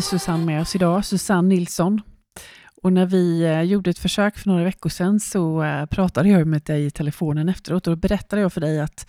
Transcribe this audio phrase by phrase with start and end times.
[0.00, 2.00] har Susanne med oss idag, Susanne Nilsson.
[2.82, 6.46] Och när vi eh, gjorde ett försök för några veckor sedan så eh, pratade jag
[6.46, 9.06] med dig i telefonen efteråt och då berättade jag för dig att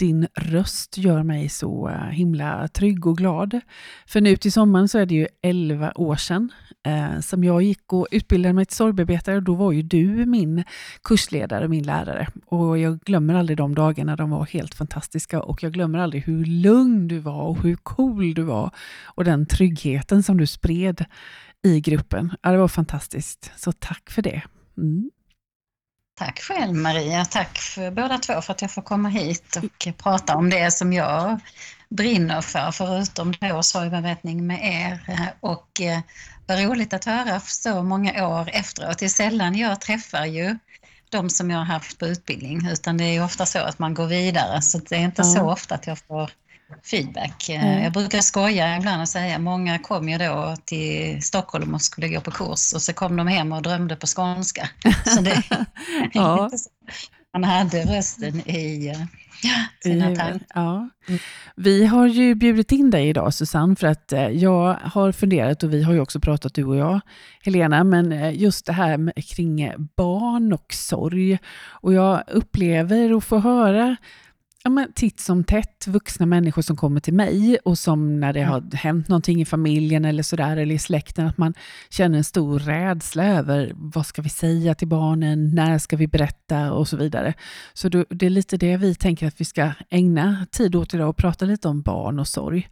[0.00, 3.60] din röst gör mig så eh, himla trygg och glad.
[4.06, 6.52] För nu till sommaren så är det ju 11 år sedan
[6.86, 10.64] eh, som jag gick och utbildade mig till sorgbearbetare och då var ju du min
[11.02, 12.28] kursledare, min lärare.
[12.46, 16.44] Och jag glömmer aldrig de dagarna, de var helt fantastiska och jag glömmer aldrig hur
[16.44, 18.70] lugn du var och hur cool du var
[19.04, 21.04] och den tryggheten som du spred
[21.62, 22.32] i gruppen.
[22.42, 24.42] Ja, det var fantastiskt, så tack för det.
[24.76, 25.10] Mm.
[26.20, 30.36] Tack själv Maria, tack för båda två för att jag får komma hit och prata
[30.36, 31.40] om det som jag
[31.88, 35.32] brinner för, förutom då sorgbearbetning med er.
[35.40, 36.00] Och eh,
[36.46, 38.98] vad roligt att höra så många år efteråt.
[38.98, 40.58] Det är sällan jag träffar ju
[41.08, 44.06] de som jag har haft på utbildning, utan det är ofta så att man går
[44.06, 45.34] vidare, så det är inte mm.
[45.34, 46.30] så ofta att jag får
[46.82, 47.48] feedback.
[47.48, 47.82] Mm.
[47.82, 52.20] Jag brukar skoja ibland och säga, många kom ju då till Stockholm och skulle gå
[52.20, 54.68] på kurs och så kom de hem och drömde på skånska.
[55.04, 55.42] Så det,
[56.12, 56.50] ja.
[57.32, 59.06] man hade rösten i eh,
[59.82, 60.40] sina tankar.
[60.54, 60.88] Ja.
[61.56, 65.72] Vi har ju bjudit in dig idag Susanne, för att eh, jag har funderat och
[65.72, 67.00] vi har ju också pratat du och jag,
[67.42, 71.38] Helena, men eh, just det här med, kring barn och sorg.
[71.66, 73.96] Och jag upplever och får höra
[74.62, 78.42] ja, men titt som tätt vuxna människor som kommer till mig och som när det
[78.42, 81.54] har hänt någonting i familjen eller sådär, eller i släkten, att man
[81.90, 86.72] känner en stor rädsla över vad ska vi säga till barnen, när ska vi berätta
[86.72, 87.34] och så vidare.
[87.72, 91.08] Så då, det är lite det vi tänker att vi ska ägna tid åt idag
[91.08, 92.68] och prata lite om barn och sorg.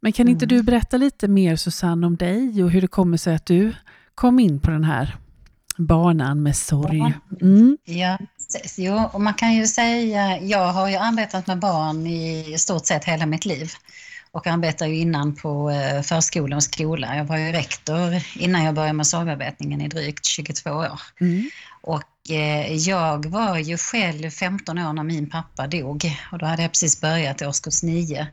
[0.00, 0.56] Men kan inte mm.
[0.56, 3.72] du berätta lite mer Susanne om dig och hur det kommer sig att du
[4.14, 5.16] kom in på den här
[5.78, 7.14] banan med sorg?
[7.40, 7.78] Mm.
[7.84, 8.18] Ja,
[8.76, 13.04] Jo, och man kan ju säga, jag har ju arbetat med barn i stort sett
[13.04, 13.72] hela mitt liv
[14.30, 17.16] och arbetade ju innan på eh, förskola och skola.
[17.16, 21.00] Jag var ju rektor innan jag började med sorgbearbetningen i drygt 22 år.
[21.20, 21.50] Mm.
[21.82, 26.62] Och eh, jag var ju själv 15 år när min pappa dog och då hade
[26.62, 28.26] jag precis börjat i årskurs 9.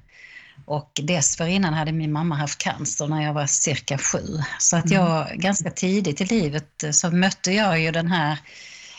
[0.66, 4.40] Och dessförinnan hade min mamma haft cancer när jag var cirka sju.
[4.60, 5.40] Så att jag mm.
[5.40, 8.38] ganska tidigt i livet så mötte jag ju den här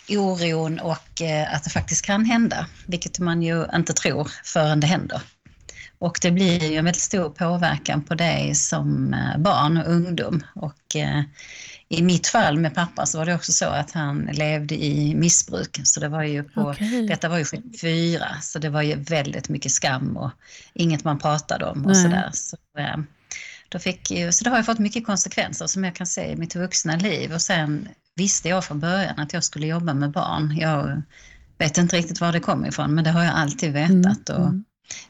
[0.08, 4.86] oron och eh, att det faktiskt kan hända, vilket man ju inte tror förrän det
[4.86, 5.22] händer.
[5.98, 10.42] Och det blir ju en väldigt stor påverkan på dig som eh, barn och ungdom.
[10.54, 11.22] Och eh,
[11.88, 15.80] i mitt fall med pappa så var det också så att han levde i missbruk.
[15.84, 17.06] Så det var ju på, okay.
[17.06, 20.30] Detta var ju 74, så det var ju väldigt mycket skam och
[20.74, 22.30] inget man pratade om och sådär.
[22.32, 22.56] Så,
[23.68, 26.56] då fick, så det har ju fått mycket konsekvenser som jag kan se i mitt
[26.56, 27.32] vuxna liv.
[27.32, 30.56] Och sen visste jag från början att jag skulle jobba med barn.
[30.56, 31.02] Jag
[31.58, 34.28] vet inte riktigt var det kom ifrån, men det har jag alltid vetat.
[34.28, 34.42] Mm.
[34.42, 34.64] Och, mm.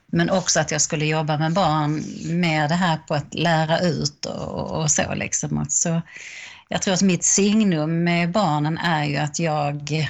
[0.06, 2.03] men också att jag skulle jobba med barn
[2.41, 5.15] med det här på att lära ut och, och så.
[5.15, 5.67] Liksom.
[5.69, 6.03] Så
[6.69, 10.06] jag tror att mitt signum med barnen är ju att jag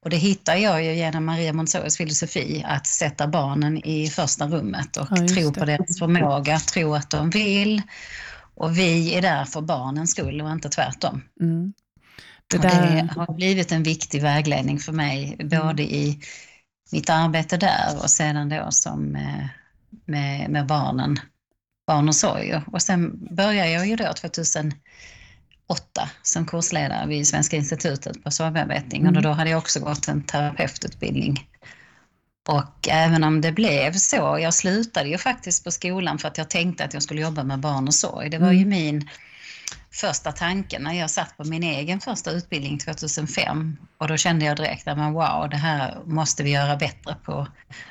[0.00, 4.96] och det hittar jag ju genom Maria Montessoris filosofi, att sätta barnen i första rummet
[4.96, 7.82] och ja, tro på deras förmåga, tro att de vill.
[8.54, 11.22] Och vi är där för barnens skull och inte tvärtom.
[11.40, 11.72] Mm.
[12.46, 12.92] Det, där...
[12.92, 16.20] det har blivit en viktig vägledning för mig, både i
[16.92, 19.46] mitt arbete där och sedan då som eh,
[20.04, 21.16] med, med barnen,
[21.86, 22.62] barnomsorg.
[22.66, 24.12] Och sen började jag ju då
[25.68, 29.16] 2008 som kursledare vid Svenska institutet på sorgbearbetning mm.
[29.16, 31.48] och då hade jag också gått en terapeututbildning.
[32.48, 36.50] Och även om det blev så, jag slutade ju faktiskt på skolan för att jag
[36.50, 38.30] tänkte att jag skulle jobba med barn och sorg.
[38.30, 38.68] Det var ju mm.
[38.68, 39.08] min
[39.90, 44.56] första tanken när jag satt på min egen första utbildning 2005 och då kände jag
[44.56, 47.46] direkt att wow, det här måste vi göra bättre på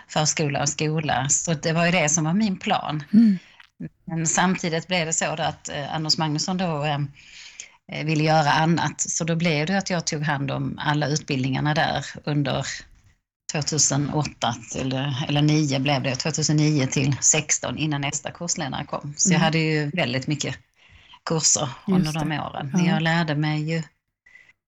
[0.07, 1.29] förskola och skola.
[1.29, 3.03] Så det var ju det som var min plan.
[3.13, 3.37] Mm.
[4.05, 6.99] Men samtidigt blev det så att eh, Anders Magnusson då eh,
[7.87, 9.01] ville göra annat.
[9.01, 12.65] Så då blev det att jag tog hand om alla utbildningarna där under
[13.51, 14.93] 2008 till,
[15.27, 19.13] eller 9 blev det, 2009 till 16 innan nästa kursledare kom.
[19.17, 19.45] Så jag mm.
[19.45, 20.55] hade ju väldigt mycket
[21.25, 22.71] kurser under de åren.
[22.73, 22.85] Ja.
[22.85, 23.83] Jag lärde mig ju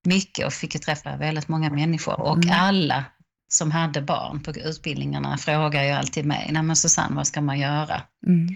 [0.06, 2.56] mycket och fick träffa väldigt många människor och mm.
[2.60, 3.06] alla
[3.48, 7.60] som hade barn på utbildningarna frågar ju alltid mig, nej men Susanne vad ska man
[7.60, 8.02] göra?
[8.28, 8.56] Mm.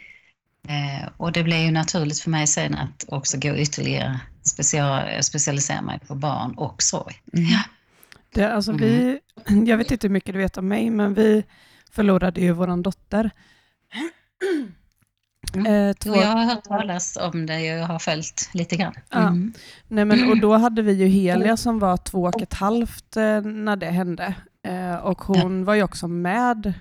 [0.68, 5.81] Eh, och det blev ju naturligt för mig sen att också gå ytterligare special, specialisera
[5.81, 7.22] mig på barn och sorg.
[7.34, 7.45] Mm.
[7.50, 7.60] Ja.
[8.34, 9.66] Det, alltså vi, mm.
[9.68, 11.44] jag vet inte hur mycket du vet om mig, men vi
[11.92, 13.31] förlorade ju vår dotter
[15.56, 15.90] Mm.
[15.90, 16.16] Eh, två...
[16.16, 18.94] Jag har hört talas om det, jag har följt lite grann.
[19.10, 19.54] Mm.
[19.56, 19.60] Ja.
[19.88, 23.42] Nej, men, och då hade vi ju Helia som var två och ett halvt eh,
[23.42, 24.36] när det hände.
[24.68, 25.66] Eh, och hon ja.
[25.66, 26.74] var ju också med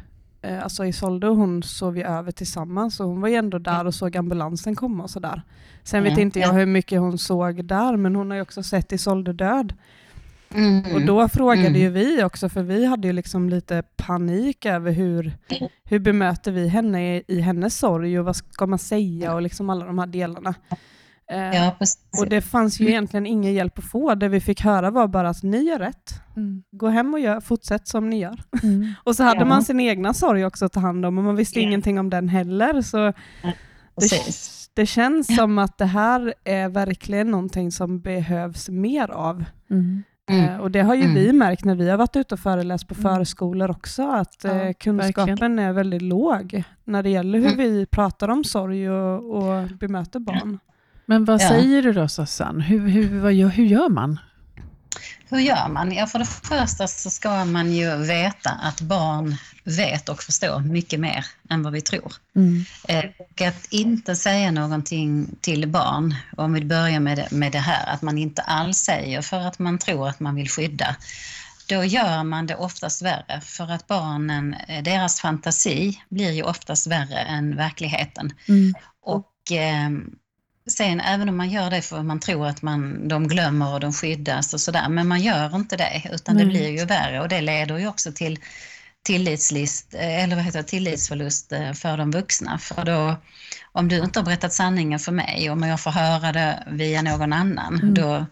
[0.43, 3.85] eh, alltså Isolde och hon sov ju över tillsammans så hon var ju ändå där
[3.87, 5.43] och såg ambulansen komma och sådär.
[5.83, 6.23] Sen vet Mm.
[6.23, 9.75] inte jag hur mycket hon såg där men hon har ju också sett Isolde död.
[10.55, 10.95] Mm.
[10.95, 11.81] Och då frågade Mm.
[11.81, 15.33] ju vi också, för vi hade ju liksom lite panik över hur,
[15.85, 19.71] hur bemöter vi henne i, i hennes sorg och vad ska man säga och liksom
[19.71, 20.55] alla de här delarna.
[21.33, 21.77] Eh, Ja,
[22.21, 24.15] och det fanns ju egentligen ingen hjälp att få.
[24.15, 26.15] Det vi fick höra var bara att ni gör rätt.
[26.37, 26.63] Mm.
[26.73, 28.43] Gå hem och gör, fortsätt som ni gör.
[28.63, 28.93] Mm.
[29.05, 29.45] Och så hade Ja.
[29.47, 31.67] man sin egna sorg också att ta hand om och man visste Ja.
[31.67, 32.83] ingenting om den heller.
[32.83, 33.13] Så
[33.97, 34.35] det,
[34.75, 39.45] det känns som att det här är verkligen någonting som behövs mer av.
[39.71, 40.03] Mm.
[40.31, 40.45] Mm.
[40.49, 41.15] Eh, Och det har ju Mm.
[41.15, 43.17] vi märkt när vi har varit ute och föreläst på Mm.
[43.17, 45.59] förskolor också, att Ja, eh, kunskapen verkligen.
[45.59, 47.59] är väldigt låg när det gäller hur Mm.
[47.59, 50.59] vi pratar om sorg och, och bemöter barn.
[51.13, 51.49] Men vad Ja.
[51.49, 52.65] säger du då Susanne?
[52.65, 54.21] Hur, hur, vad gör, hur gör man?
[55.29, 55.93] Hur gör man?
[55.93, 61.01] Ja, för det första så ska man ju veta att barn vet och förstår mycket
[61.01, 62.13] mer än vad vi tror.
[62.37, 62.65] Mm.
[62.89, 67.59] Eh, Och att inte säga någonting till barn, om vi börjar med det, med det
[67.59, 70.97] här, att man inte alls säger för att man tror att man vill skydda.
[71.69, 76.87] Då gör man det oftast värre för att barnen, eh, deras fantasi blir ju oftast
[76.87, 78.33] värre än verkligheten.
[78.49, 78.75] Mm.
[79.05, 79.91] Och eh,
[80.67, 83.93] sen även om man gör det för man tror att man, de glömmer och de
[83.93, 86.53] skyddas och sådär, men man gör inte det utan det Nej.
[86.53, 88.39] blir ju värre och det leder ju också till
[89.03, 92.59] tillitslist, eh, eller vad heter det, tillitsförlust eh, för de vuxna.
[92.59, 93.17] För då,
[93.73, 97.33] om du inte har berättat sanningen för mig, om jag får höra det via någon
[97.33, 97.95] annan, Mm.
[97.95, 98.27] då,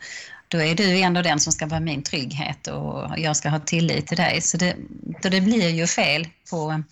[0.50, 4.06] då är du ändå den som ska vara min trygghet och jag ska ha tillit
[4.06, 4.40] till dig.
[4.40, 4.76] Så det,
[5.22, 6.82] det blir ju fel på...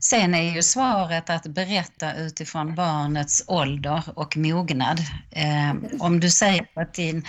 [0.00, 5.00] Sen är ju svaret att berätta utifrån barnets ålder och mognad.
[5.30, 7.24] Eh, om du säger att din,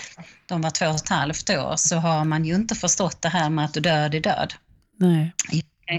[0.46, 3.50] de var två och ett halvt år så har man ju inte förstått det här
[3.50, 4.54] med att du död är död
[5.00, 5.34] Nej.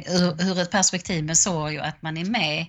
[0.06, 2.66] ur, ur ett perspektiv med sorg och att man är med.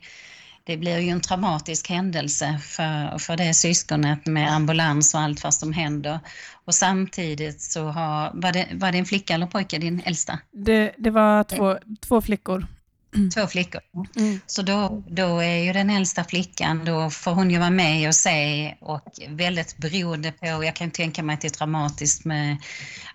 [0.68, 5.54] Det blir ju en traumatisk händelse för, för det syskonet med ambulans och allt vad
[5.54, 6.20] som händer.
[6.66, 10.40] Och samtidigt så har, var det, var det en flicka eller pojke, din äldsta?
[10.52, 12.68] Det, det var två, två flickor.
[13.36, 13.82] Två flickor.
[14.16, 14.40] Mm.
[14.48, 18.16] Så då, då är ju den äldsta flickan, då får hon ju vara med och
[18.16, 22.58] se och väldigt beroende på, jag kan tänka mig att det är traumatiskt med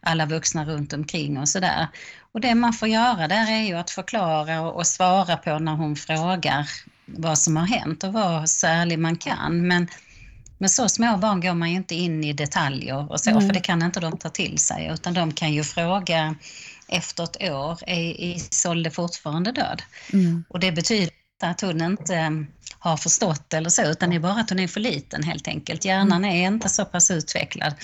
[0.01, 1.89] alla vuxna runt omkring och sådär.
[2.33, 5.75] Och det man får göra där är ju att förklara och, och svara på när
[5.75, 6.69] hon frågar
[7.07, 9.67] vad som har hänt och vara så ärlig man kan.
[9.67, 9.89] Men
[10.59, 13.47] med så små barn går man ju inte in i detaljer och så, Nej.
[13.47, 16.35] för det kan inte de ta till sig, utan de kan ju fråga
[16.89, 19.83] efter ett år, är Isolde fortfarande död?
[20.13, 20.45] Mm.
[20.49, 21.11] Och det betyder
[21.43, 22.31] att hon inte eh,
[22.79, 25.85] har förstått eller så, utan det är bara att hon är för liten helt enkelt.
[25.85, 27.75] Hjärnan är inte så pass utvecklad.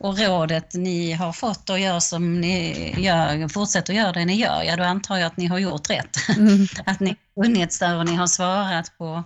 [0.00, 4.34] Och rådet ni har fått och gör som ni gör, fortsätter att göra det ni
[4.34, 6.16] gör, ja då antar jag att ni har gjort rätt.
[6.36, 6.66] Mm.
[6.86, 9.24] att ni har funnits där och ni har svarat på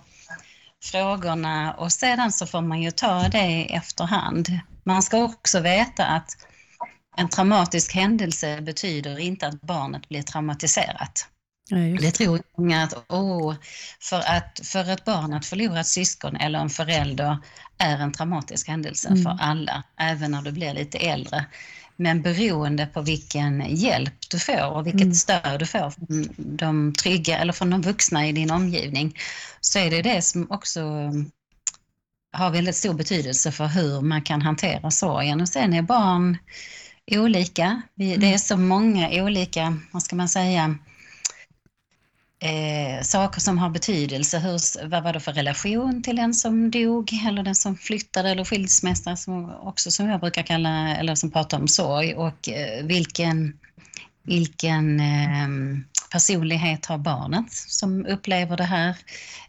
[0.83, 4.59] frågorna och sedan så får man ju ta det efterhand.
[4.83, 6.37] Man ska också veta att
[7.17, 11.27] en traumatisk händelse betyder inte att barnet blir traumatiserat.
[11.69, 11.77] Ja.
[11.77, 13.55] Det tror många att, åh,
[13.99, 17.37] för, att, för ett barn att förlora ett syskon eller en förälder
[17.77, 19.23] är en traumatisk händelse Mm.
[19.23, 21.45] för alla, även när du blir lite äldre.
[21.97, 25.13] Men beroende på vilken hjälp du får och vilket Mm.
[25.13, 29.17] stöd du får från de trygga eller från de vuxna i din omgivning
[29.61, 30.81] så är det det som också
[32.33, 35.41] har väldigt stor betydelse för hur man kan hantera sorgen.
[35.41, 36.37] Och sen är barn
[37.11, 37.81] olika.
[37.95, 40.75] Det är så många olika, vad ska man säga,
[42.45, 44.39] eh, saker som har betydelse.
[44.39, 48.43] Hur, vad var det för relation till den som dog eller den som flyttade eller
[48.43, 53.57] skilsmässa som också som jag brukar kalla, eller som pratar om sorg och eh, vilken,
[54.23, 55.47] vilken eh,
[56.11, 58.95] personlighet har barnet som upplever det här.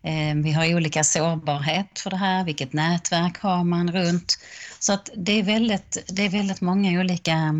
[0.03, 4.38] Ehm, vi har olika sårbarhet för det här, vilket nätverk har man runt.
[4.79, 7.55] Så att det är väldigt, det är väldigt många olika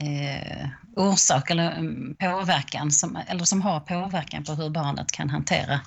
[0.00, 5.80] eh, orsak eller mm, påverkan som, eller som har påverkan på hur barnet kan hantera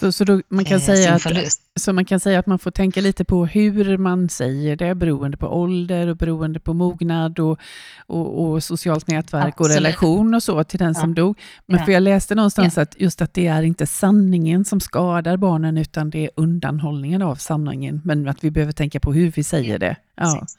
[0.00, 1.62] Så, så då, man kan eh, säga att, förlust.
[1.80, 5.36] så man kan säga att man får tänka lite på hur man säger det, beroende
[5.36, 7.58] på ålder och beroende på mognad och,
[8.06, 9.76] och, och socialt nätverk och Absolut.
[9.86, 11.00] relation och så till den Ja.
[11.00, 11.38] som dog.
[11.66, 11.84] Men Ja.
[11.84, 16.10] för jag läste någonstans att just att det är inte sanningen som skadar barnen, utan
[16.10, 18.00] det är undanhållningen av sanningen.
[18.04, 19.96] Men att vi behöver tänka på hur vi säger det.
[20.16, 20.24] Ja.
[20.40, 20.58] Precis.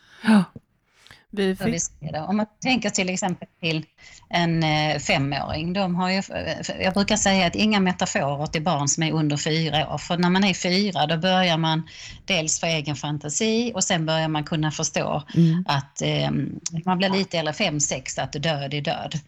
[1.37, 1.83] Vi fick.
[2.27, 3.85] Om man tänker till exempel till
[4.29, 5.73] en eh, femåring.
[5.73, 9.37] De har ju, eh, jag brukar säga att inga metaforer till barn som är under
[9.37, 9.97] fyra år.
[9.97, 11.87] För när man är fyra då börjar man
[12.25, 15.65] dels få egen fantasi och sen börjar man kunna förstå Mm.
[15.67, 16.31] att eh,
[16.85, 19.19] man blir lite eller fem, sex, att död är död.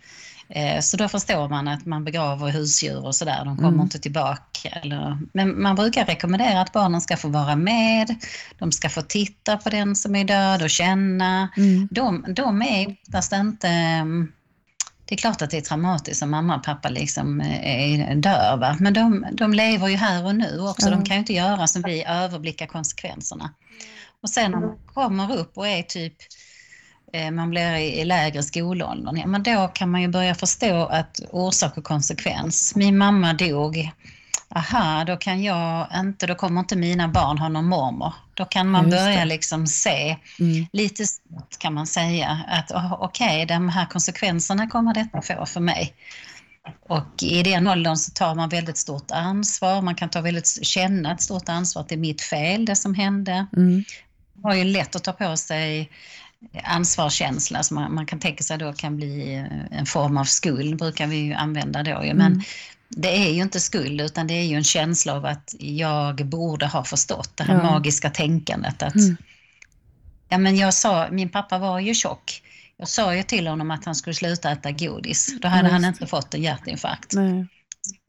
[0.50, 3.82] Eh, Så då förstår man att man begraver husdjur och sådär, de kommer Mm.
[3.82, 4.70] inte tillbaka.
[4.70, 8.15] Eller, men man brukar rekommendera att barnen ska få vara med,
[8.60, 11.50] de ska få titta på den som är död och känna.
[11.58, 11.88] Mm.
[11.91, 13.68] De, de är oftast inte...
[13.68, 14.32] mm,
[15.06, 18.58] Det är klart att det är traumatiskt om mamma och pappa liksom eh, är, dör,
[18.58, 18.75] va?
[18.79, 20.86] men de, de lever ju här och nu också.
[20.89, 20.91] Ja.
[20.96, 23.53] De kan ju inte göra som vi, överblicka konsekvenserna.
[24.24, 26.13] Och sen när man kommer upp och är typ
[27.31, 31.77] man blir i, lägre skolåldern, ja, men då kan man ju börja förstå att orsak
[31.77, 32.75] och konsekvens.
[32.75, 33.91] Min mamma dog.
[34.55, 38.13] Aha, då kan jag inte, då kommer inte mina barn ha någon mormor.
[38.33, 40.67] Då kan man börja liksom se Mm.
[40.73, 45.93] lite snabbt kan man säga att okej, de här konsekvenserna kommer detta få för mig.
[46.89, 51.13] Och i den åldern så tar man väldigt stort ansvar, man kan ta väldigt, känna
[51.13, 53.45] ett stort ansvar att det är mitt fel det som hände.
[53.57, 53.83] Mm.
[54.33, 55.89] Det har ju lätt att ta på sig
[56.63, 60.77] ansvarskänsla som man, man kan tänka sig då kan bli eh, en form av skuld,
[60.77, 62.00] brukar vi ju använda då.
[62.00, 62.41] Men Mm.
[62.89, 66.65] det är ju inte skuld utan det är ju en känsla av att jag borde
[66.67, 67.63] ha förstått det här Ja.
[67.63, 68.84] magiska tänkandet.
[68.84, 69.17] Att, Mm.
[70.29, 72.41] ja, men jag sa, min pappa var ju tjock.
[72.77, 75.39] Jag sa ju till honom att han skulle sluta äta godis.
[75.41, 77.13] Då hade Ja, han inte fått en hjärtinfarkt.
[77.13, 77.48] Nej.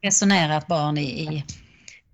[0.02, 1.44] Resonera ett barn i, i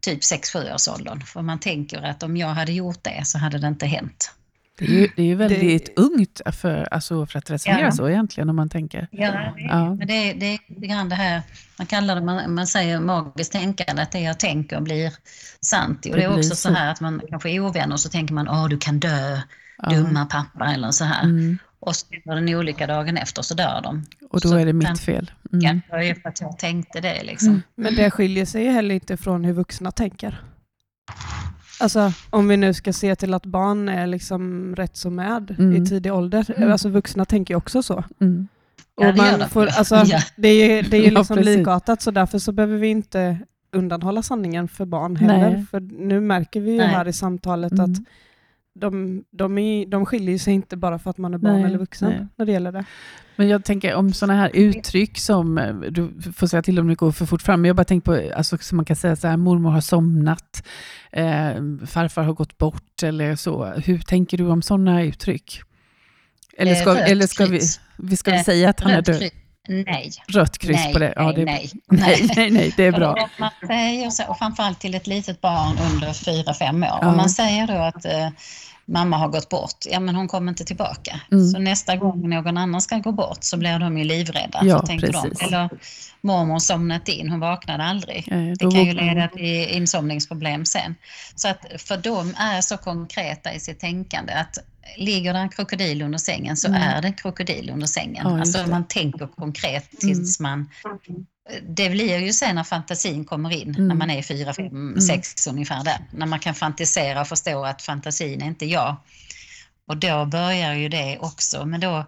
[0.00, 1.22] typ 6-7 års åldern.
[1.22, 4.30] För man tänker att om jag hade gjort det så hade det inte hänt.
[4.78, 7.90] Det är ju, det är ju väldigt ungt för, alltså för att resonera Ja.
[7.92, 9.08] så egentligen om man tänker.
[9.10, 9.94] Ja, Ja.
[9.94, 11.42] men det, det är lite grann det här,
[11.78, 15.12] man kallar det, man, man säger magiskt tänkande, att det jag tänker blir
[15.60, 16.06] sant.
[16.06, 16.72] Och Det det är också så så.
[16.72, 19.38] här att man kanske är ovän och så tänker man, åh du kan dö,
[19.82, 19.90] Ja.
[19.90, 21.24] dumma pappa eller så här.
[21.24, 21.58] Mm.
[21.80, 24.06] Och så är det en olycka dagen efter så dör de.
[24.30, 25.30] Och då Så är det mitt fel.
[25.50, 25.80] Ja, Mm.
[25.90, 27.48] det var ju för att jag tänkte det liksom.
[27.48, 27.62] Mm.
[27.74, 30.40] Men det skiljer sig heller inte från hur vuxna tänker.
[31.80, 35.82] Alltså om vi nu ska se till att barn är liksom rätt så med Mm.
[35.82, 36.46] i tidig ålder.
[36.56, 36.72] Mm.
[36.72, 38.04] Alltså vuxna tänker ju också så.
[38.20, 38.48] Mm.
[39.00, 39.48] Ja, Och det gör man de.
[39.48, 40.20] får, alltså, Ja.
[40.36, 43.38] Det är ju, det är Ja, liksom likartat så därför så behöver vi inte
[43.72, 45.50] undanhålla sanningen för barn heller.
[45.50, 45.66] Nej.
[45.70, 46.86] För nu märker vi ju Nej.
[46.86, 47.84] här i samtalet Mm.
[47.92, 47.98] att
[48.80, 51.78] de, de, är, de skiljer sig inte bara för att man är barn Nej, eller
[51.78, 52.26] vuxen nej.
[52.36, 52.84] när det gäller det.
[53.36, 55.54] Men jag tänker om sådana här uttryck som,
[55.90, 58.36] du får säga till om det går för fort fram, men jag bara tänker på,
[58.36, 60.66] alltså, som man kan säga så här, mormor har somnat,
[61.12, 61.24] eh,
[61.86, 63.64] farfar har gått bort eller så.
[63.64, 65.60] Hur tänker du om sådana uttryck?
[66.58, 67.60] Eller ska, Eh, rött eller ska vi,
[67.98, 69.30] vi ska Eh, säga att han är död?
[69.68, 70.12] Nej.
[70.28, 71.12] Rött kryss nej, på det?
[71.16, 71.70] Ja, nej, det nej.
[71.86, 73.28] nej, nej, nej, det är bra.
[73.38, 76.98] Man säger så, och framförallt till ett litet barn under 4-5 år.
[77.02, 77.08] Ja.
[77.08, 78.28] Om man säger då att eh,
[78.84, 81.20] mamma har gått bort, ja men hon kommer inte tillbaka.
[81.32, 81.48] Mm.
[81.50, 84.60] Så nästa gång någon annan ska gå bort så blir de ju livrädda.
[84.62, 85.38] Ja, så tänker precis.
[85.38, 85.44] De.
[85.44, 85.68] Eller
[86.20, 88.28] mormor somnat in, hon vaknade aldrig.
[88.32, 90.94] Eh, Det kan ju leda till insomningsproblem sen.
[91.34, 94.58] Så att för de är så konkreta i sitt tänkande att
[94.96, 96.82] ligger det en krokodil under sängen så Mm.
[96.82, 98.26] är det en krokodil under sängen.
[98.28, 100.70] Ja, alltså man tänker konkret tills man...
[101.68, 103.88] Det blir ju sen när fantasin kommer in, Mm.
[103.88, 105.98] när man är fyra, fem, sex ungefär där.
[106.10, 108.96] När man kan fantisera och förstå att fantasin är inte jag.
[109.88, 111.64] Och då börjar ju det också.
[111.66, 112.06] Men då,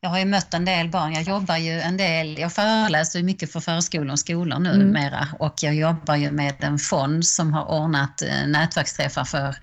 [0.00, 1.12] jag har ju mött en del barn.
[1.12, 4.78] Jag jobbar ju en del, jag föreläser ju mycket för förskolor och skolor Mm.
[4.78, 9.56] numera och jag jobbar ju med en fond som har ordnat eh, nätverksträffar för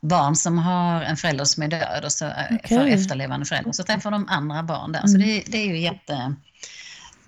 [0.00, 2.32] barn som har en förälder som är död och så, eh,
[2.68, 3.72] för efterlevande föräldrar.
[3.72, 5.06] Så träffar de andra barn där.
[5.06, 5.28] Så Mm.
[5.28, 6.34] det, det är ju jätte,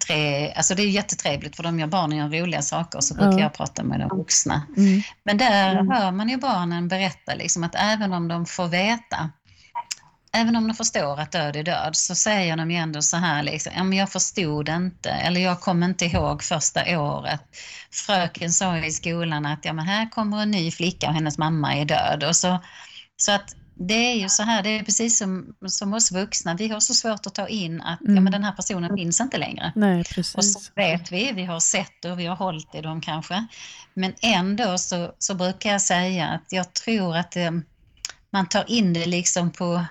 [0.06, 3.40] tre, alltså det är jättetrevligt för de gör barnen gör roliga saker så brukar Ja.
[3.40, 4.62] jag prata med de vuxna.
[4.76, 5.02] Mm.
[5.24, 9.30] Men där hör man ju barnen berätta liksom att även om de får veta,
[10.32, 13.42] även om de förstår att död är död, så säger de ju ändå så här
[13.42, 17.40] liksom, ja men jag förstod inte, eller jag kommer inte ihåg första året.
[17.92, 21.74] Fröken sa i skolan att ja men här kommer en ny flicka och hennes mamma
[21.76, 22.24] är död.
[22.24, 22.58] Och så,
[23.16, 26.68] så att det är ju så här, det är precis som, som oss vuxna, vi
[26.68, 28.24] har så svårt att ta in att ja, Mm.
[28.24, 29.72] men den här personen finns inte längre.
[29.76, 30.72] Nej, Och så precis.
[30.74, 33.46] vet vi, vi har sett och vi har hållit i dem kanske.
[33.94, 37.50] Men ändå så, så brukar jag säga att jag tror att eh,
[38.32, 39.84] man tar in det liksom på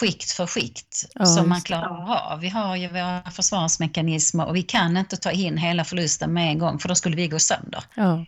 [0.00, 1.64] skikt för skikt Ja, som man det.
[1.64, 2.40] klarar av.
[2.40, 6.58] Vi har ju våra försvarsmekanismer och vi kan inte ta in hela förlusten med en
[6.58, 7.84] gång för då skulle vi gå sönder.
[7.94, 8.24] Ja.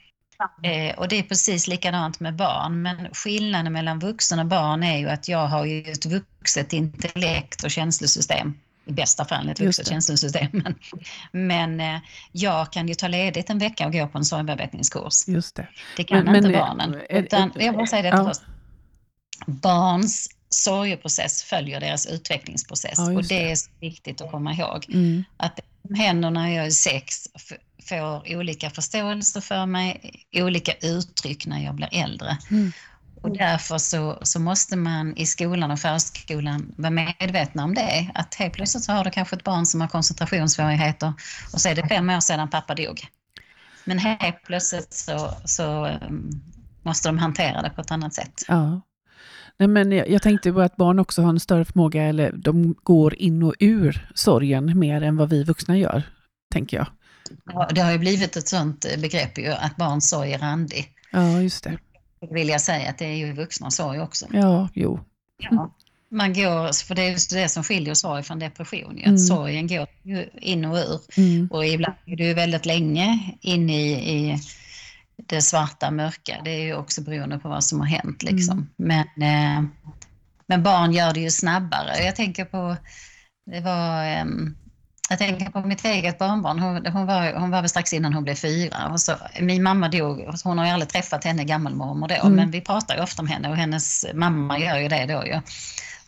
[0.63, 2.83] Eh, och det är precis likadant med barn.
[2.83, 7.65] Men skillnaden mellan vuxna och barn är ju att jag har ju ett vuxet intellekt
[7.65, 8.55] och känslosystem.
[8.85, 9.91] I bästa fall ett vuxet det.
[9.91, 10.49] känslosystem.
[10.53, 10.75] Men,
[11.33, 12.01] men eh,
[12.33, 15.29] jag kan ju ta ledigt en vecka och gå på en sorgbearbetningskurs.
[15.29, 15.69] Just det.
[15.97, 16.95] Det kan Men- inte men, barnen.
[16.95, 18.25] är- Utan, jag vill säga detta ja.
[18.29, 18.41] först.
[19.47, 22.95] Barns sorgeprocess följer deras utvecklingsprocess.
[22.97, 23.51] Ja, och det det.
[23.51, 25.25] är så viktigt att komma ihåg Mm.
[25.37, 27.29] att det som händer när jag är sex
[27.89, 32.39] får olika förståelse för mig, olika uttryck när jag blir äldre.
[32.51, 32.73] Mm.
[33.23, 38.11] Och därför så, så måste man i skolan och förskolan vara medvetna om det.
[38.15, 41.13] Att helt plötsligt så har du kanske ett barn som har koncentrationssvårigheter
[41.53, 43.07] och så är det fem år sedan pappa dog.
[43.85, 46.43] Men helt plötsligt så, så um,
[46.83, 48.43] måste de hantera det på ett annat sätt.
[48.49, 48.81] Ja.
[49.59, 52.75] Nej, men jag, jag tänkte på att barn också har en större förmåga, eller de
[52.83, 56.03] går in och ur sorgen mer än vad vi vuxna gör,
[56.53, 56.87] tänker jag.
[57.53, 60.89] Ja, det har ju blivit ett sånt begrepp ju, att barns sorg är randig.
[61.13, 61.79] Ja, just det.
[62.21, 64.27] Det vill jag säga att det är ju vuxna sorg också.
[64.33, 65.01] Ja, jo.
[65.51, 65.75] Ja.
[66.11, 68.97] Man går, för det är just det som skiljer sorg från depression.
[68.97, 69.15] Ju, Mm.
[69.15, 69.87] att sorgen går
[70.41, 71.01] in och ur.
[71.17, 71.49] Mm.
[71.51, 74.39] Och ibland är du väldigt länge inne i, i
[75.29, 76.41] det svarta, mörka.
[76.45, 78.23] Det är ju också beroende på vad som har hänt.
[78.23, 78.71] Liksom.
[78.77, 79.65] Men, eh,
[80.47, 82.05] men barn gör det ju snabbare.
[82.05, 82.77] Jag tänker på,
[83.51, 84.57] det var, ehm,
[85.09, 86.59] jag tänker på mitt eget barnbarn.
[86.59, 88.89] Hon, hon, var, hon var väl strax innan hon blev fyra.
[88.93, 90.29] Och så, min mamma dog.
[90.45, 92.15] Hon har ju aldrig träffat henne, gammelmormor då.
[92.15, 92.33] Mm.
[92.33, 95.41] Men vi pratar ju ofta om henne och hennes mamma gör ju det då ju.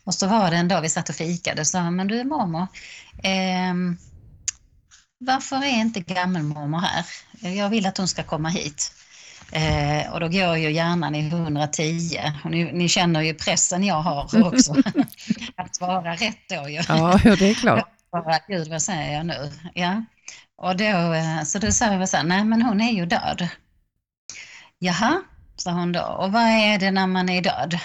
[0.05, 2.67] Och så var det en dag vi satt och fikade och sa, men du mormor,
[3.23, 3.97] ehm,
[5.19, 7.05] varför är inte gammelmormor här?
[7.41, 8.93] Jag vill att hon ska komma hit.
[9.53, 12.21] Eh, och då går ju hjärnan i 110.
[12.45, 14.77] Och ni, ni känner ju pressen jag har också.
[15.57, 16.83] att svara rätt då ju.
[16.89, 17.89] Ja, det är klart.
[18.13, 19.53] Bara, Gud, vad säger jag nu?
[19.75, 20.05] Ja.
[20.57, 23.49] Och då, eh, så då sa vi så här, nej men hon är ju död.
[24.79, 25.23] Jaha,
[25.57, 26.03] sa hon då.
[26.03, 27.79] Och vad är det när man är död?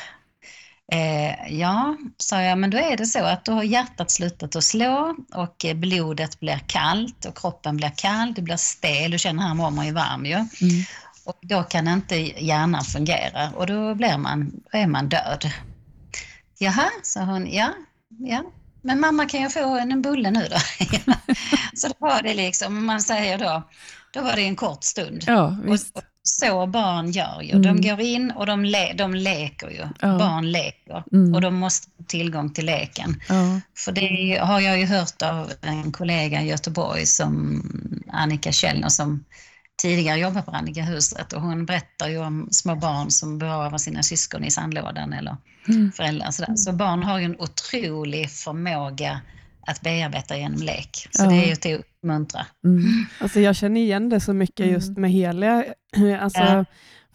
[0.91, 4.63] Eh, ja, sa jag, men då är det så att då har hjärtat slutat att
[4.63, 9.43] slå och eh, blodet blir kallt och kroppen blir kall, det blir stel, du känner
[9.43, 10.34] här mormor är varm ju.
[10.34, 10.48] Mm.
[11.25, 12.15] Och då kan inte
[12.46, 15.51] hjärnan fungera och då, blir man, då är man död.
[16.58, 17.74] Jaha, sa hon, ja,
[18.20, 18.44] ja.
[18.82, 20.86] Men mamma kan jag få en bulle nu då?
[21.75, 23.63] så då var det liksom, man säger då,
[24.13, 25.24] då var det en kort stund.
[25.27, 25.98] Ja, visst.
[25.98, 27.51] Och, så barn gör ju.
[27.51, 27.62] Mm.
[27.62, 29.88] De går in och de, le, de leker ju.
[30.01, 30.17] Ja.
[30.17, 31.33] Barn leker Mm.
[31.35, 33.22] och de måste ha tillgång till leken.
[33.29, 33.61] Ja.
[33.77, 37.61] För det har jag ju hört av en kollega i Göteborg som
[38.11, 39.25] Annika Källner som
[39.81, 44.03] tidigare jobbade på Annika huset och hon berättar ju om små barn som bevarar sina
[44.03, 45.92] syskon i sandlådan eller Mm.
[45.92, 46.31] föräldrar.
[46.31, 46.55] Sådär.
[46.55, 49.22] Så barn har ju en otrolig förmåga
[49.68, 51.07] att bearbeta genom lek.
[51.11, 51.29] Så Ja.
[51.29, 52.46] det är ju till att uppmuntra.
[52.66, 52.83] Mm.
[53.20, 55.01] Alltså jag känner igen det så mycket just Mm.
[55.01, 55.64] med Helia.
[56.22, 56.66] Alltså, Ja.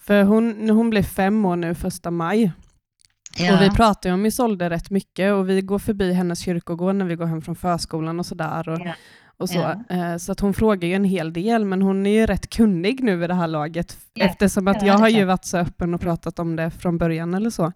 [0.03, 2.53] För hon, hon blev fem år nu första maj.
[3.39, 3.55] Ja.
[3.57, 7.05] Och vi pratar ju om Isolde rätt mycket och vi går förbi hennes kyrkogård när
[7.05, 8.69] vi går hem från förskolan och sådär.
[8.69, 8.95] Och, Ja.
[9.41, 9.97] Och så Ja.
[9.97, 13.03] Eh, så att hon frågar ju en hel del, men hon är ju rätt kunnig
[13.05, 14.25] nu i det här laget Ja.
[14.27, 17.35] eftersom att Ja, jag har ju varit så öppen och pratat om det från början
[17.35, 17.73] eller så.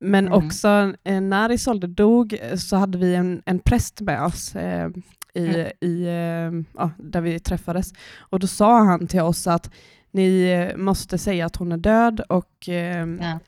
[0.00, 0.46] Men Mm.
[0.46, 4.88] också eh, när Isolde dog eh, så hade vi en, en präst med oss eh,
[5.34, 5.66] i, Mm.
[5.80, 7.92] i, eh, ja, där vi träffades.
[8.18, 9.70] Och då sa han till oss att
[10.12, 13.38] ni eh, måste säga att hon är död och eh, Ja.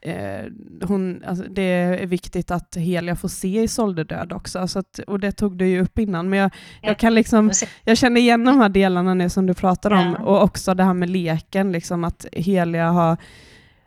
[0.82, 4.68] hon, alltså, det är viktigt att Helia får se Isolde död också.
[4.68, 6.88] Så att, och det tog du ju upp innan, men jag, Ja.
[6.88, 7.50] jag kan liksom
[7.84, 10.24] jag känner igen de här delarna nu som du pratar om Ja.
[10.24, 13.16] och också det här med leken, liksom att Helia har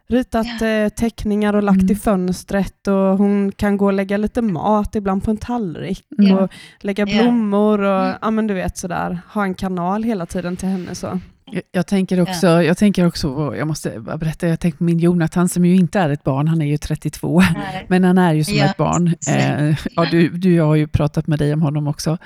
[0.08, 1.92] ritat eh, teckningar och lagt Mm.
[1.92, 6.38] i fönstret och hon kan gå och lägga lite mat ibland på en tallrik Mm.
[6.38, 8.16] och lägga blommor och Mm.
[8.22, 11.20] ja men du vet sådär, ha en kanal hela tiden till henne så.
[11.52, 15.50] Jag, jag, tänker också, jag tänker också, jag måste berätta, jag tänker på min Jonathan
[15.50, 17.86] som ju inte är ett barn, han är ju 32, Nej.
[17.90, 19.08] men han är ju som Ja, ett barn.
[19.30, 22.18] Eh, ja, du, du jag har ju pratat med dig om honom också,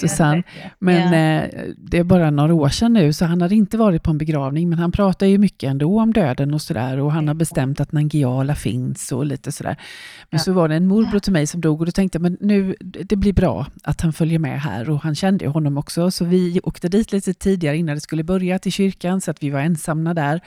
[0.00, 0.42] Susanne.
[0.78, 1.44] Men Ja.
[1.44, 4.18] eh, det är bara några år sedan nu, så han hade inte varit på en
[4.18, 7.80] begravning, men han pratar ju mycket ändå om döden och sådär, och han har bestämt
[7.80, 9.76] att Nangiala finns och lite sådär.
[10.30, 10.44] Men Ja.
[10.44, 12.74] så var det en morbror till mig som dog och då tänkte jag, men nu,
[12.80, 16.24] det blir bra att han följer med här, och han kände ju honom också, så
[16.24, 19.60] vi åkte dit lite tidigare innan det skulle börja till kyrkan, så att vi var
[19.60, 20.40] ensamma där.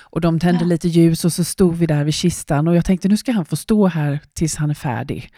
[0.00, 0.66] Och de tände Ja.
[0.66, 3.44] lite ljus och så stod vi där vid kistan och jag tänkte nu ska han
[3.44, 5.30] få stå här tills han är färdig.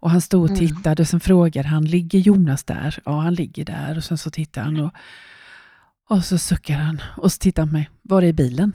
[0.00, 0.58] Och han stod och Mm.
[0.68, 2.98] tittade och sen frågade han, ligger Jonas där?
[3.04, 3.96] Ja, han ligger där.
[3.96, 4.92] Och sen så tittar han och,
[6.08, 8.72] och så suckar han och så tittar han på mig, var är bilen?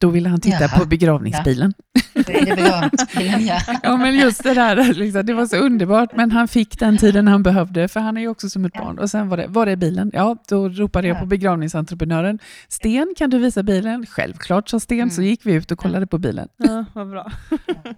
[0.00, 0.78] Då ville han titta Jaha.
[0.78, 1.74] på begravningsbilen.
[2.14, 3.60] Då är det begravningsbilen, ja.
[3.82, 6.16] Ja, men just det där, liksom, det var så underbart.
[6.16, 8.84] Men han fick den tiden han behövde, för han är ju också som ett Ja.
[8.84, 8.98] barn.
[8.98, 10.10] Och sen var det, var är bilen?
[10.14, 11.20] Ja, då ropade jag Ja.
[11.20, 12.38] på begravningsentreprenören.
[12.68, 14.06] Sten, kan du visa bilen?
[14.06, 15.10] Självklart, sa Sten.
[15.10, 15.30] Så Mm.
[15.30, 16.48] gick vi ut och kollade på bilen.
[16.56, 17.32] Ja, vad bra.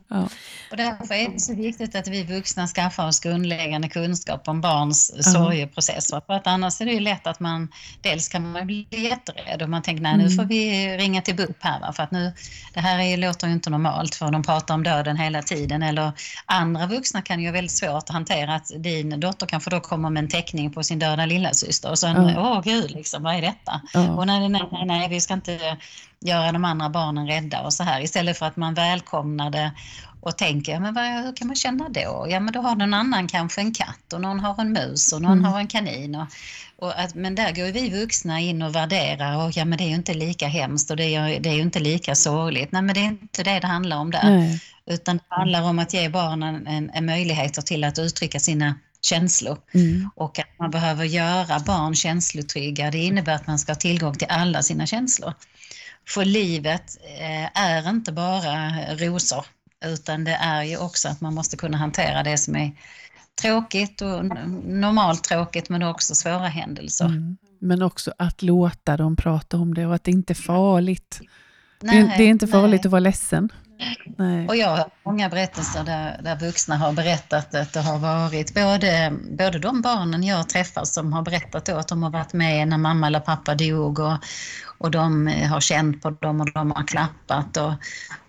[0.09, 0.29] Ja.
[0.71, 5.13] Och därför är det så viktigt att vi vuxna skaffar oss grundläggande kunskap om barns
[5.17, 5.23] Ja.
[5.23, 6.23] sorgeprocesser.
[6.27, 7.69] För att annars är det ju lätt att man,
[8.01, 10.37] dels kan man bli jätterädd och man tänker nej nu Mm.
[10.37, 11.90] får vi ringa till BUP här va?
[11.93, 12.33] För att nu,
[12.75, 15.83] det här är, låter ju inte normalt för de pratar om döden hela tiden.
[15.83, 16.13] Eller
[16.47, 20.11] andra vuxna kan ju ha väldigt svårt att hantera att din dotter kanske då kommer
[20.11, 22.41] med en teckning på sin döda lillasyster och sen, Ja.
[22.41, 23.81] åh gud liksom, vad är detta?
[23.95, 24.09] Ja.
[24.11, 25.77] Och nej, nej, nej, nej, vi ska inte
[26.21, 29.71] göra de andra barnen rädda och så här istället för att man välkomnar det
[30.23, 32.27] och tänker, men vad, hur kan man känna då?
[32.31, 35.23] Ja, men då har någon annan kanske en katt och någon har en mus och
[35.23, 35.45] någon Mm.
[35.45, 36.15] har en kanin.
[36.15, 36.27] Och,
[36.81, 39.89] och att, men där går vi vuxna in och värderar och ja, men det är
[39.89, 42.73] ju inte lika hemskt och det är, det är ju inte lika sorgligt.
[42.73, 44.31] Nej, men det är inte det det handlar om där.
[44.31, 44.61] Nej.
[44.87, 49.59] Utan det handlar om att ge barnen en, en möjligheter till att uttrycka sina känslor.
[49.75, 50.11] Mm.
[50.17, 52.91] Och att man behöver göra barn känslotrygga.
[52.91, 55.35] Det innebär att man ska ha tillgång till alla sina känslor.
[56.09, 59.45] För livet eh, är inte bara rosor,
[59.85, 62.73] utan det är ju också att man måste kunna hantera det som är
[63.43, 64.25] tråkigt och
[64.65, 67.05] normalt tråkigt, men också svåra händelser.
[67.05, 67.37] Mm.
[67.61, 71.21] Men också att låta dem prata om det och att det inte är farligt.
[71.81, 72.89] Det, Nej, det är inte farligt nej.
[72.89, 73.49] att vara ledsen.
[74.19, 74.49] Nej.
[74.49, 79.13] Och jag har många berättelser där, där vuxna har berättat att det har varit både,
[79.39, 82.79] både de barnen jag träffar som har berättat då att de har varit med när
[82.79, 84.17] mamma eller pappa dog och,
[84.79, 87.57] och de eh, har känt på dem och de har klappat.
[87.57, 87.73] Och,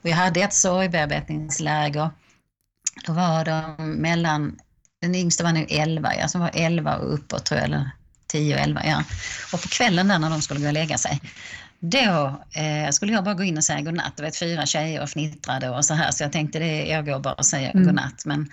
[0.02, 2.10] vi hade ett sorgbearbetningsläger.
[3.06, 4.60] Då var de mellan,
[5.02, 7.90] den yngsta var nu 11, ja, som var 11 och uppåt tror jag, eller
[8.28, 9.04] 10 och 11 ja.
[9.54, 11.22] Och på kvällen där när de skulle gå och lägga sig,
[11.80, 14.18] då eh, skulle jag bara gå in och säga godnatt.
[14.18, 17.20] Det var fyra tjejer och fnittrade och så här, så jag tänkte det, jag går
[17.20, 17.86] bara och säger Mm.
[17.86, 18.26] godnatt.
[18.26, 18.52] Men,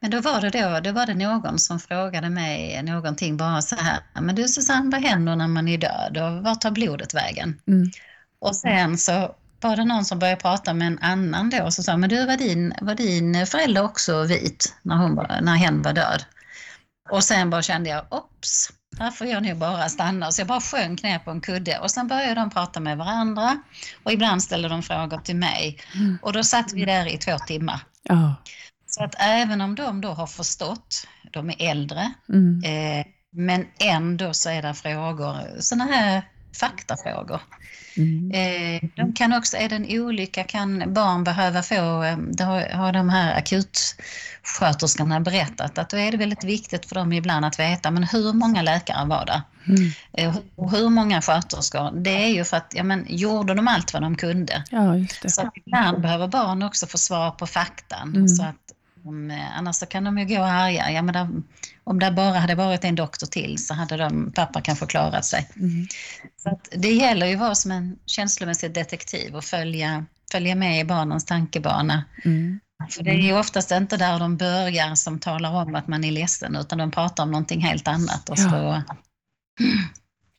[0.00, 3.76] men då var det då, då var det någon som frågade mig någonting bara så
[3.76, 7.60] här, men du Susanne, vad händer när man är död och vart tar blodet vägen?
[7.66, 7.90] Mm.
[8.38, 11.96] Och sen så var det någon som började prata med en annan då så sa
[11.96, 15.92] men du var din, var din förälder också vit när, hon var, när hen var
[15.92, 16.24] död?
[17.10, 20.32] Och sen bara kände jag, ops, här får jag nog bara stanna.
[20.32, 23.62] Så jag bara sjönk ner på en kudde och sen började de prata med varandra
[24.02, 25.78] och ibland ställde de frågor till mig.
[25.94, 26.18] Mm.
[26.22, 27.80] Och då satt vi där i två timmar.
[28.02, 28.34] Ja.
[28.86, 32.62] Så att även om de då har förstått, de är äldre, Mm.
[32.64, 36.22] eh, men ändå så är det frågor, sådana här
[36.52, 37.40] faktafrågor.
[37.96, 38.30] Mm.
[38.30, 42.60] Eh, de kan också, är det en olycka kan barn behöva få, eh, det har,
[42.60, 47.58] har de här akutsköterskorna berättat, att då är det väldigt viktigt för dem ibland att
[47.58, 49.42] veta, men hur många läkare var det?
[49.68, 49.90] Mm.
[50.12, 51.90] Eh, Och hur många sköterskor?
[52.02, 54.64] Det är ju för att, ja men gjorde de allt vad de kunde?
[54.70, 55.30] Ja, just det.
[55.30, 58.08] Så ibland behöver barn också få svar på faktan.
[58.16, 58.28] Mm.
[58.28, 58.72] Så att,
[59.30, 60.90] eh, annars så kan de ju gå arga.
[60.90, 61.28] Ja, men där,
[61.84, 65.48] om det bara hade varit en doktor till så hade de, pappa kanske klarat sig.
[65.56, 65.86] Mm.
[66.36, 70.84] Så det gäller ju att vara som en känslomässig detektiv och följa, följa med i
[70.84, 72.04] barnens tankebana.
[72.24, 72.60] Mm.
[72.90, 76.10] För det är ju oftast inte där de börjar som talar om att man är
[76.10, 78.28] ledsen utan de pratar om någonting helt annat.
[78.28, 78.82] Och så,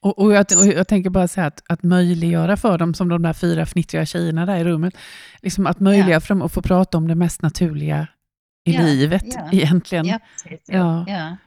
[0.01, 3.21] Och, och, jag, och jag tänker bara säga att, att möjliggöra för dem, som de
[3.21, 4.93] där fyra fnittriga tjejerna där i rummet,
[5.41, 8.08] liksom att möjliggöra för dem att få prata om det mest naturliga
[8.65, 9.49] i Ja, livet ja.
[9.52, 10.06] egentligen.
[10.06, 11.06] ja, precis, Ja.
[11.08, 11.38] ja.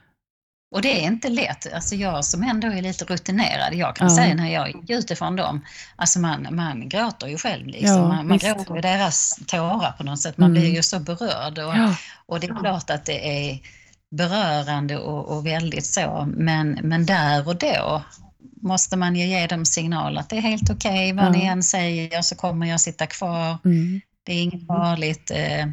[0.75, 1.73] Och det är inte lätt.
[1.73, 4.15] Alltså jag som ändå är lite rutinerad, jag kan Ja.
[4.15, 7.67] säga när jag gick utifrån dem, alltså man, man gråter ju själv.
[7.67, 7.97] Liksom.
[7.97, 10.37] Ja, man man gråter ju deras tårar på något sätt.
[10.37, 10.61] Man Mm.
[10.61, 11.57] blir ju så berörd.
[11.59, 11.95] Och, Ja.
[12.25, 13.59] och det är klart att det är
[14.15, 18.03] berörande och, och väldigt så, men, men där och då
[18.61, 21.29] måste man ju ge dem signal att det är helt okej vad Ja.
[21.29, 23.57] ni än säger så kommer jag sitta kvar.
[23.65, 24.01] Mm.
[24.23, 25.31] Det är inget farligt.
[25.31, 25.65] eh,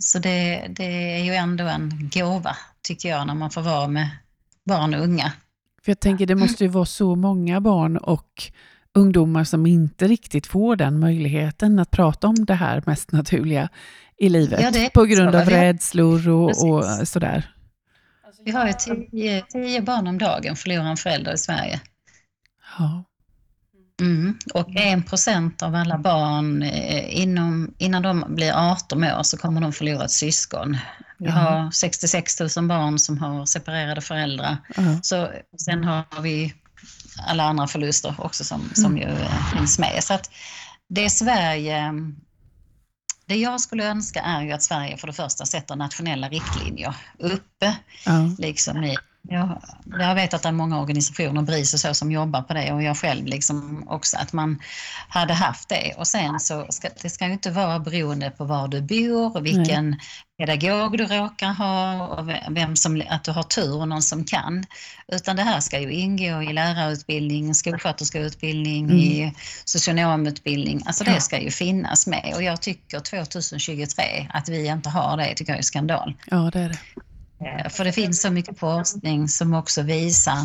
[0.00, 4.08] Så det, det är ju ändå en gåva, tycker jag, när man får vara med
[4.64, 5.32] barn och unga.
[5.84, 8.42] För jag tänker det måste ju vara så många barn och
[8.94, 13.68] ungdomar som inte riktigt får den möjligheten att prata om det här mest naturliga
[14.16, 14.76] i livet.
[14.76, 17.54] Ja, på grund av rädslor och, och sådär.
[18.44, 21.80] Vi har ju tio, tio barn om dagen förlorar en förälder i Sverige.
[22.78, 23.04] Ja.
[24.00, 24.38] Mm.
[24.54, 29.60] Och en procent av alla barn eh, inom, innan de blir 18 år så kommer
[29.60, 30.78] de förlora ett syskon.
[31.18, 34.56] Vi har 66 000 barn som har separerade föräldrar.
[34.76, 34.82] Ja.
[35.02, 36.54] Så, sen har vi
[37.28, 40.04] alla andra förluster också som, som ju eh, finns med.
[40.04, 40.30] Så att
[40.88, 41.94] det Sverige,
[43.26, 47.76] det jag skulle önska är ju att Sverige för det första sätter nationella riktlinjer uppe
[48.06, 48.30] Ja.
[48.38, 48.96] liksom i
[49.28, 49.62] jag,
[49.98, 52.82] jag vet att det är många organisationer, BRIS och så, som jobbar på det och
[52.82, 54.62] jag själv liksom också, att man
[55.08, 55.94] hade haft det.
[55.98, 59.96] Och sen så ska det ska inte vara beroende på var du bor och vilken
[60.38, 64.64] pedagog du råkar ha och vem som, att du har tur och någon som kan.
[65.12, 68.96] Utan det här ska ju ingå i lärarutbildning, skolsköterskeutbildning, Mm.
[68.98, 70.82] i socionomutbildning.
[70.86, 75.34] Alltså det ska ju finnas med och jag tycker 2023 att vi inte har det,
[75.34, 76.14] tycker jag är skandal.
[76.26, 76.78] ja, det är det.
[77.44, 80.38] Eh, För det finns så mycket forskning som också visar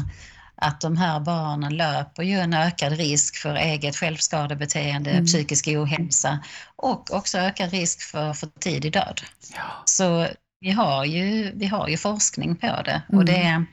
[0.57, 5.25] att de här barnen löper ju en ökad risk för eget självskadebeteende, Mm.
[5.25, 6.39] psykisk ohälsa
[6.75, 9.21] och också ökad risk för för tidig död.
[9.55, 9.61] Ja.
[9.85, 10.27] Så
[10.59, 13.19] vi har ju, vi har ju forskning på det Mm.
[13.19, 13.65] och det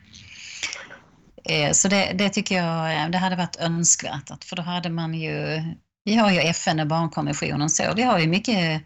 [1.45, 5.15] eh, så det, det tycker jag det hade varit önskvärt, att, för då hade man
[5.15, 5.63] ju
[6.05, 7.83] Vi har ju FN och barnkonventionen så.
[7.97, 8.83] Vi har ju mycket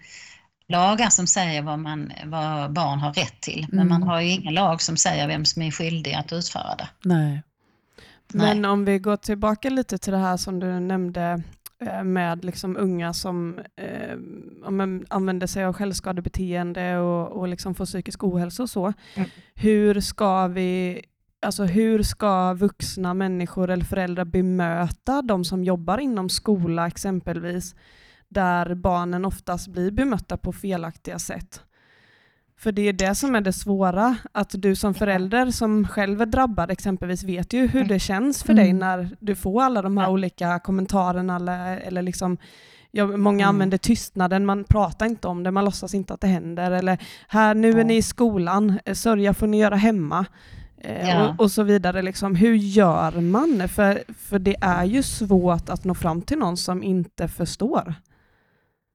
[0.69, 3.67] lagar som säger vad, man, vad barn har rätt till.
[3.73, 4.09] Men man Mm.
[4.09, 6.89] har ju ingen lag som säger vem som är skyldig att utföra det.
[7.05, 7.43] Nej.
[8.33, 11.43] Men om vi går tillbaka lite till det här som du nämnde
[11.87, 14.17] eh, med liksom unga som eh,
[15.09, 18.93] använder sig av självskadebeteende och, och liksom får psykisk ohälsa och så.
[19.15, 19.29] Mm.
[19.55, 21.01] Hur ska vi
[21.47, 27.75] Alltså hur ska vuxna människor eller föräldrar bemöta de som jobbar inom skola exempelvis,
[28.29, 31.61] där barnen oftast blir bemötta på felaktiga sätt?
[32.59, 36.27] För det är det som är det svåra, att du som förälder som själv är
[36.27, 38.79] drabbad exempelvis vet ju hur det känns för dig Mm.
[38.79, 42.37] när du får alla de här olika kommentarerna eller, eller liksom
[42.91, 43.49] Ja, många Mm.
[43.55, 46.71] använder tystnaden, man pratar inte om det, man låtsas inte att det händer.
[46.71, 50.27] Eller här, nu är ni i skolan, eh, sörja får ni göra hemma.
[50.79, 51.29] Eh, Ja.
[51.29, 52.03] och, och så vidare.
[52.03, 52.35] Liksom.
[52.35, 53.69] Hur gör man?
[53.69, 57.95] För, för det är ju svårt att nå fram till någon som inte förstår.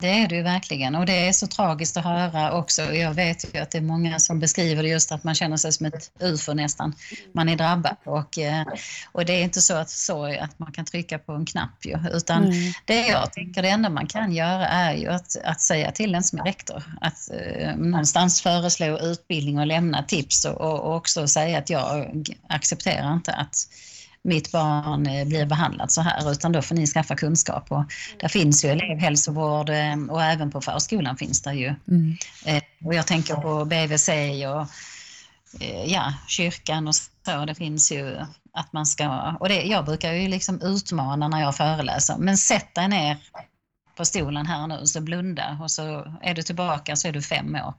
[0.02, 2.82] Det är det ju verkligen och det är så tragiskt att höra också.
[2.82, 5.72] Jag vet ju att det är många som beskriver det just att man känner sig
[5.72, 6.96] som ett ufo nästan.
[7.34, 8.66] Man är drabbad och, eh,
[9.12, 11.98] och det är inte så att, så att man kan trycka på en knapp ju,
[12.14, 12.74] utan Nej.
[12.86, 16.24] det jag tänker det enda man kan göra är ju att, att säga till den
[16.24, 21.28] som är rektor att eh, någonstans föreslå utbildning och lämna tips och, och, och också
[21.28, 23.56] säga att jag accepterar inte att
[24.23, 27.71] mitt barn eh, blir behandlat så här utan då får ni skaffa kunskap.
[27.71, 27.84] Och
[28.19, 31.75] där finns ju elevhälsovård eh, och även på förskolan finns det ju.
[31.88, 32.17] Mm.
[32.45, 34.10] Eh, Och jag tänker på BVC
[34.47, 34.67] och
[35.86, 37.45] ja, kyrkan och så.
[37.47, 38.17] Det finns ju
[38.53, 42.75] att man ska, och det, jag brukar ju liksom utmana när jag föreläser, men sätt
[42.75, 43.17] dig ner
[43.97, 47.55] på stolen här nu så blunda och så är du tillbaka så är du fem
[47.55, 47.73] år.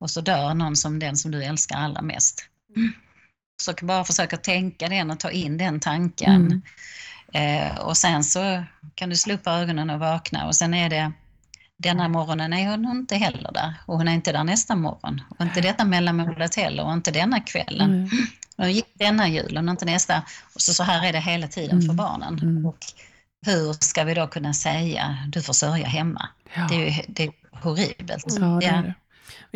[0.00, 2.44] Och så dör någon som den som du älskar allra mest.
[3.62, 6.62] Så bara försöka tänka den och ta in den tanken.
[7.32, 7.70] Mm.
[7.72, 8.64] Eh, och sen så
[8.94, 11.12] kan du slå upp ögonen och vakna och sen är det
[11.78, 15.40] denna morgonen är hon inte heller där och hon är inte där nästa morgon och
[15.40, 18.02] inte detta mellanmålet heller och inte denna kvällen.
[18.02, 18.10] Nej.
[18.56, 20.22] Och gick denna julen och inte nästa.
[20.54, 21.96] Och så, så här är det hela tiden för Mm.
[21.96, 22.38] barnen.
[22.38, 22.66] Mm.
[22.66, 22.78] Och
[23.46, 26.28] hur ska vi då kunna säga du får sörja hemma?
[26.54, 26.66] Ja.
[26.70, 28.24] Det är ju det är horribelt.
[28.40, 28.94] ja, det är det.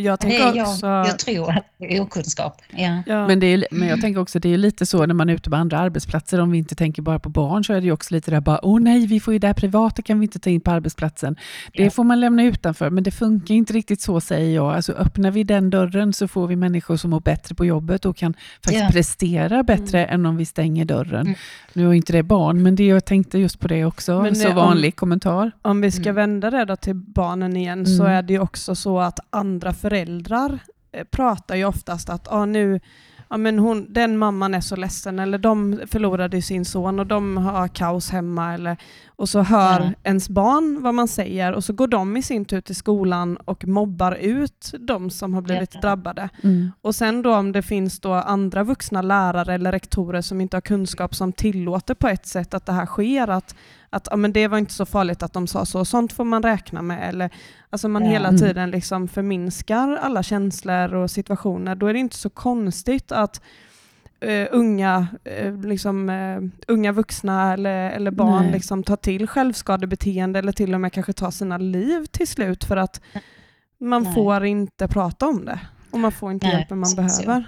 [0.00, 0.86] Jag Det tänker är, jag, också...
[0.86, 2.62] jag tror att det är okunskap.
[2.70, 3.02] Ja.
[3.06, 5.34] ja, Men, det är, men jag tänker också det är lite så när man är
[5.34, 7.92] ute på andra arbetsplatser, om vi inte tänker bara på barn, så är det ju
[7.92, 10.38] också lite där bara, åh nej, vi får ju det här privata kan vi inte
[10.38, 11.36] ta in på arbetsplatsen.
[11.72, 11.90] Det Ja.
[11.90, 14.74] får man lämna utanför, men det funkar inte riktigt så säger jag.
[14.74, 18.16] Alltså öppnar vi den dörren så får vi människor som mår bättre på jobbet och
[18.16, 18.34] kan
[18.64, 18.90] faktiskt Ja.
[18.92, 21.20] prestera bättre än om vi stänger dörren.
[21.26, 21.34] Mm.
[21.72, 24.36] Nu är inte det barn, men det jag tänkte just på det också, Men en
[24.36, 25.50] så det- om- vanlig kommentar.
[25.62, 26.14] Om vi ska Mm.
[26.14, 28.12] vända det då till barnen igen så Mm.
[28.12, 30.58] är det ju också så att andra föräldrar
[30.92, 32.80] eh, pratar ju oftast att ah, nu,
[33.30, 37.36] ja, men hon, den mamman är så ledsen eller de förlorade sin son och de
[37.36, 38.54] har kaos hemma.
[38.54, 38.76] Eller,
[39.16, 39.90] och så hör Ja.
[40.04, 43.66] ens barn vad man säger och så går de i sin tur till skolan och
[43.66, 45.80] mobbar ut de som har blivit Ja.
[45.80, 46.28] drabbade.
[46.42, 46.72] Mm.
[46.82, 50.62] Och sen då om det finns då andra vuxna lärare eller rektorer som inte har
[50.62, 53.54] kunskap som tillåter på ett sätt att det här sker, att,
[53.90, 56.42] att ja, men det var inte så farligt att de sa så, sånt får man
[56.42, 57.08] räkna med.
[57.08, 57.30] Eller,
[57.70, 58.10] alltså man Ja.
[58.10, 58.40] hela Mm.
[58.40, 63.40] tiden liksom förminskar alla känslor och situationer, då är det inte så konstigt att
[64.20, 68.52] eh, unga, eh, liksom, eh, unga vuxna eller, eller barn Nej.
[68.52, 72.76] liksom, tar till självskadebeteende eller till och med kanske tar sina liv till slut för
[72.76, 73.00] att
[73.80, 74.14] man Nej.
[74.14, 77.44] får inte prata om det och man får inte Nej, hjälpen man behöver.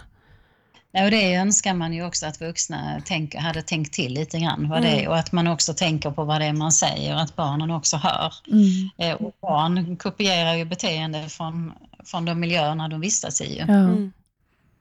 [0.92, 4.68] Nej, och det önskar man ju också att vuxna tänker, hade tänkt till lite grann
[4.68, 5.05] vad det Mm.
[5.05, 7.96] är och att man också tänker på vad det är man säger, att barnen också
[7.96, 8.35] hör.
[8.53, 8.90] Mm.
[8.98, 11.72] Eh, Och barn kopierar ju beteende från,
[12.05, 13.59] från de miljöerna de vistas i.
[13.59, 14.12] Mm.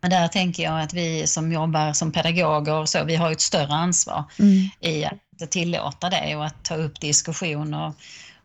[0.01, 3.41] Men där tänker jag att vi som jobbar som pedagoger och så, vi har ett
[3.41, 4.69] större ansvar Mm.
[4.79, 7.93] i att tillåta det och att ta upp diskussioner.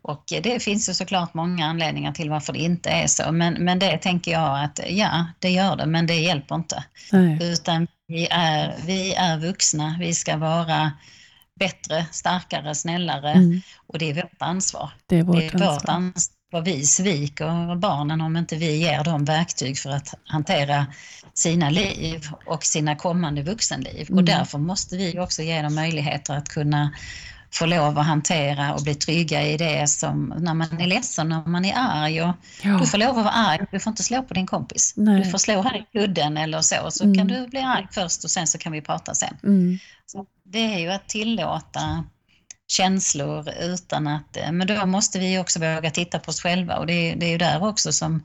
[0.04, 3.78] Och det finns ju såklart många anledningar till varför det inte är så, men, men
[3.78, 6.84] det tänker jag att ja, det gör det, men det hjälper inte.
[7.12, 7.38] Nej.
[7.42, 10.92] Utan vi är, vi är vuxna, vi ska vara
[11.60, 13.60] bättre, starkare, snällare Mm.
[13.86, 14.90] och det är vårt ansvar.
[15.06, 15.94] Det är Det vårt är vårt ansvar.
[15.94, 16.62] ansvar.
[16.64, 20.86] Vi sviker barnen om inte vi ger dem verktyg för att hantera
[21.34, 24.06] sina liv och sina kommande vuxenliv.
[24.08, 24.18] Mm.
[24.18, 26.90] Och därför måste vi också ge dem möjligheter att kunna
[27.54, 31.46] få lov att hantera och bli trygga i det som när man är ledsen, när
[31.46, 32.22] man är arg.
[32.22, 32.78] Och Ja.
[32.78, 34.92] Du får lov att vara arg, du får inte slå på din kompis.
[34.96, 35.22] Nej.
[35.24, 37.18] Du får slå här i kudden eller så, så Mm.
[37.18, 39.36] kan du bli arg först och sen så kan vi prata sen.
[39.42, 39.78] Mm.
[40.06, 42.04] Så det är ju att tillåta
[42.68, 44.36] känslor utan att...
[44.36, 47.30] eh, Men då måste vi också våga titta på oss själva och det, det är
[47.30, 48.22] ju där också som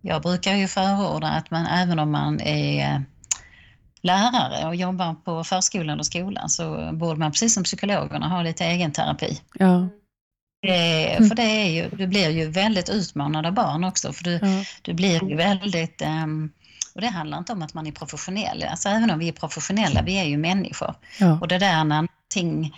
[0.00, 3.04] jag brukar ju förorda att man även om man är
[4.00, 8.64] lärare och jobbar på förskolan och skolan så borde man precis som psykologerna ha lite
[8.64, 9.40] egenterapi.
[9.54, 9.88] Ja.
[10.62, 14.12] det, för det är ju, du blir ju väldigt utmanad av barn också.
[14.12, 14.64] För du, Ja.
[14.82, 16.02] du blir ju väldigt...
[16.02, 16.50] ehm,
[16.94, 18.64] och det handlar inte om att man är professionell.
[18.70, 20.94] Alltså även om vi är professionella, vi är ju människor.
[21.20, 21.38] Ja.
[21.40, 22.74] Och det där när någonting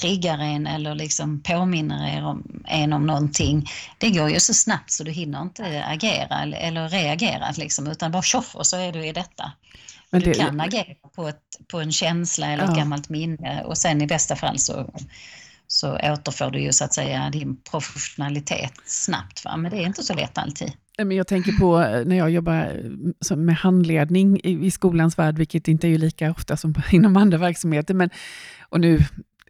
[0.00, 4.90] triggar en eller liksom påminner er om, en om någonting, det går ju så snabbt
[4.90, 8.92] så du hinner inte agera eller, eller reagera liksom, utan bara tjoff och så är
[8.92, 9.52] du i detta.
[10.10, 12.76] Men du det- kan agera på, ett, på en känsla eller ett Ja.
[12.76, 14.94] gammalt minne och sen i bästa fall så,
[15.66, 19.44] så återfår du ju så att säga din professionalitet snabbt.
[19.44, 19.56] Va?
[19.56, 20.72] Men det är inte så lätt alltid.
[20.98, 22.82] Men jag tänker på eh, när jag jobbar
[23.30, 27.38] eh, med handledning i, skolans värld, vilket inte är ju lika ofta som inom andra
[27.38, 27.94] verksamheter.
[27.94, 28.10] Men,
[28.68, 28.98] och nu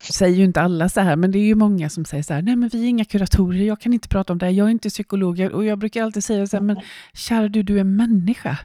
[0.03, 2.43] säger ju inte alla så här, men det är ju många som säger så här,
[2.43, 4.71] nej men vi är inga kuratorer, jag kan inte prata om det, här, jag är
[4.71, 5.41] inte psykolog.
[5.41, 6.77] Och jag brukar alltid säga så här, men
[7.15, 8.59] kära du, du är människa.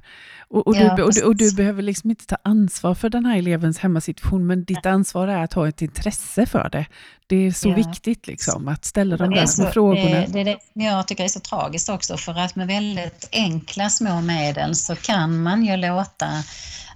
[0.50, 3.26] Och, och, Ja, du, och, du, och du behöver liksom inte ta ansvar för den
[3.26, 6.86] här elevens hemmasituation, men ditt ansvar är att ha ett intresse för det.
[7.28, 7.76] Det är så Ja.
[7.76, 10.26] viktigt liksom, att ställa de där är, små frågorna.
[10.28, 14.22] det, det det jag tycker är så tragiskt också för att med väldigt enkla små
[14.22, 16.28] medel så kan man ju låta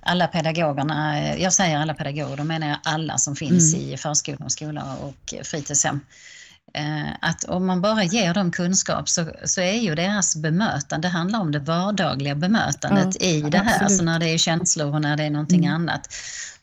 [0.08, 3.86] alla pedagogerna, eh, jag säger alla pedagoger, då menar jag alla som finns Mm.
[3.93, 6.00] i förskola, och skola och fritidshem.
[6.74, 11.12] Eh, Att om man bara ger dem kunskap så, så är ju deras bemötande, det
[11.12, 13.98] handlar om det vardagliga bemötandet Ja, i det här, absolut.
[13.98, 15.76] så när det är känslor och när det är någonting Mm.
[15.76, 16.13] annat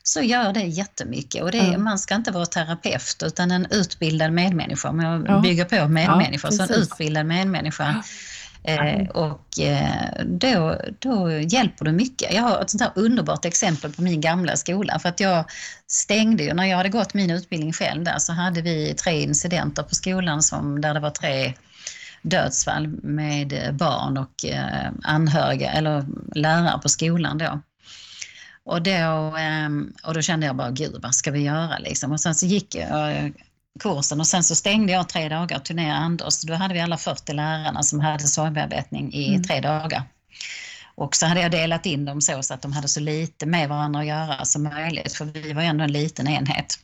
[0.03, 1.43] så gör det jättemycket.
[1.43, 1.77] Och det är, Ja.
[1.77, 4.89] Man ska inte vara terapeut utan en utbildad medmänniska.
[4.89, 5.39] Om jag Ja.
[5.39, 8.03] bygger på medmänniska, så en utbildad medmänniska.
[8.67, 12.33] Eh, och eh, då, då hjälper du mycket.
[12.33, 14.99] Jag har ett sånt här underbart exempel på min gamla skola.
[14.99, 15.45] För att jag
[15.87, 19.83] stängde ju, när jag hade gått min utbildning själv där så hade vi tre incidenter
[19.83, 21.53] på skolan som, där det var tre
[22.21, 27.61] dödsfall med barn och eh, anhöriga eller lärare på skolan då.
[28.65, 32.11] Och då, ehm, och då kände jag bara, gud vad ska vi göra liksom?
[32.11, 33.25] Och sen så gick jag eh,
[33.79, 36.41] kursen och sen så stängde jag tre dagar och ner Anders.
[36.41, 39.43] Då hade vi alla 40 lärarna som hade sorgbearbetning i Mm.
[39.43, 40.03] tre dagar.
[40.95, 43.69] Och så hade jag delat in dem så, så att de hade så lite med
[43.69, 46.79] varandra att göra som möjligt, för vi var ändå en liten enhet.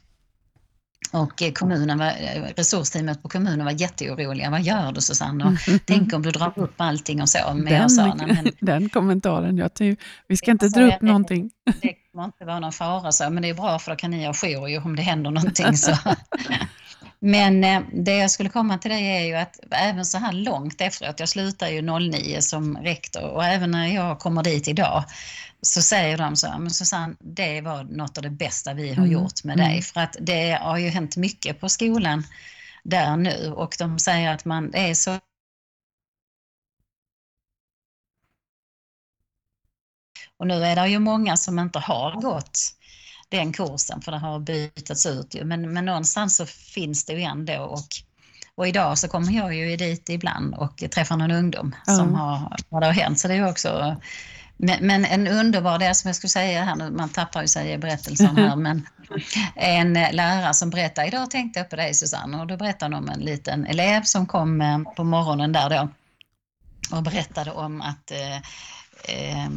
[1.12, 4.50] Och eh, kommunen var, eh, resursteamet på kommunen var jätteoroliga.
[4.50, 5.46] Vad gör du Susanne?
[5.46, 5.54] Och
[5.86, 7.54] Tänk om du drar upp allting och så.
[7.54, 11.02] Men jag sa, men Den, den kommentaren, jag tycker, vi ska inte dra jag- upp
[11.02, 11.52] någonting.
[11.82, 14.26] det kommer inte vara någon fara, så, men det är bra för då kan ni
[14.26, 15.78] ha jour ju om det händer någonting.
[15.78, 15.98] Så.
[17.24, 20.82] Men eh, det jag skulle komma till det är ju att även så här långt
[20.82, 25.04] efteråt, jag slutar ju 09 som rektor och även när jag kommer dit idag
[25.62, 29.04] så säger de så här, men Susanne, det var något av det bästa vi har
[29.04, 29.70] Mm, gjort med mm.
[29.70, 29.82] dig.
[29.82, 32.24] För att det har ju hänt mycket på skolan
[32.84, 35.20] där nu och de säger att man är så
[40.38, 42.60] Och nu är det ju många som inte har gått
[43.30, 45.44] den kursen för det har bytats ut ju.
[45.44, 47.88] Men, men någonstans så finns det ju ändå och,
[48.56, 51.94] och idag så kommer jag ju dit ibland och träffar någon ungdom Ja.
[51.96, 53.20] som har, vad det har hänt.
[53.20, 54.02] Så det är också
[54.62, 57.72] men, men en underbar, det som jag skulle säga här nu, man tappar ju sig
[57.72, 58.88] i berättelsen här, men
[59.56, 63.10] en lärare som berättade, idag tänkte jag på dig Susanne, och då berättade hon om
[63.10, 65.90] en liten elev som kom eh, på morgonen där då
[66.92, 68.36] och berättade om att eh,
[69.04, 69.50] eh,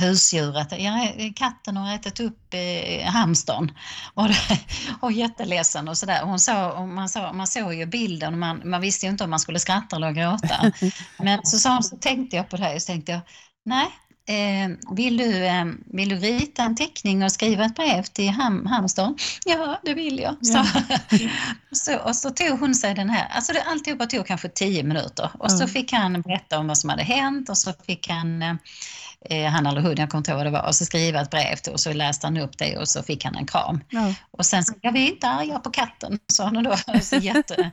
[0.00, 3.72] husdjuret, ja, katten har ätit upp eh, hamstern
[4.14, 4.26] och,
[5.00, 6.22] och jätteledsen och sådär.
[6.22, 9.24] Hon sa, och man, sa, man såg ju bilden och man, man visste ju inte
[9.24, 10.72] om man skulle skratta eller gråta.
[11.18, 13.20] Men så sa hon, så tänkte jag på det här och så tänkte jag,
[13.64, 13.86] nej,
[14.28, 18.66] eh, vill, du, eh, vill du rita en teckning och skriva ett brev till ham,
[18.66, 19.16] hamstern?
[19.44, 20.36] Ja, det vill jag.
[20.40, 20.64] Ja.
[20.64, 21.28] Så,
[21.72, 25.30] så, och så tog hon sig den här, alltså det, alltihopa tog kanske tio minuter
[25.38, 25.68] och så Ja.
[25.68, 29.80] fick han berätta om vad som hade hänt och så fick han eh, han eller
[29.80, 31.80] hon, jag kommer inte ihåg vad det var, och så skriva ett brev till och
[31.80, 33.80] så läste han upp det och så fick han en kram.
[33.90, 34.14] Ja.
[34.30, 36.76] Och sen så, jag är inte arga på katten, sa han då.
[37.02, 37.54] Så jätte...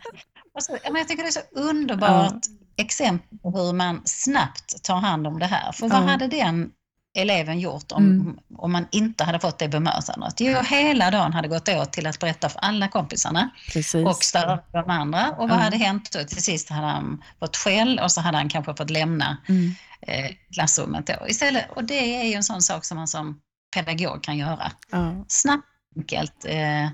[0.55, 2.43] och så, men jag tycker det är så underbart
[2.77, 5.71] exempel på hur man snabbt tar hand om det här.
[5.71, 6.07] För vad Ja.
[6.07, 6.69] hade den
[7.17, 8.37] eleven gjort om, Mm.
[8.57, 10.33] om man inte hade fått det bemötandet?
[10.39, 14.07] Jo, hela dagen hade gått åt till att berätta för alla kompisarna Precis.
[14.07, 15.29] och störa de andra.
[15.31, 15.63] Och vad Ja.
[15.63, 16.23] hade hänt då?
[16.23, 19.75] Till sist hade han fått skäll och så hade han kanske fått lämna Mm.
[20.01, 21.27] eh, klassrummet då.
[21.27, 23.39] Istället, och det är ju en sån sak som man som
[23.75, 24.71] pedagog kan göra.
[24.91, 25.25] Ja.
[25.27, 26.45] Snabbt, enkelt.
[26.45, 26.87] Eh,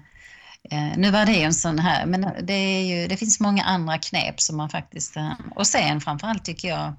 [0.98, 4.42] nu var det ju en sån här, men det, ju, det finns många andra knep
[4.42, 5.18] som man faktiskt...
[5.18, 6.94] Eh, och sen framförallt tycker jag,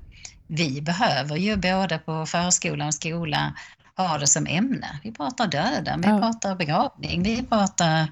[0.46, 3.52] vi behöver ju både på förskola och skola
[3.96, 5.00] ha det som ämne.
[5.02, 6.18] Vi pratar döden, vi Ja.
[6.20, 8.06] pratar begravning, vi pratar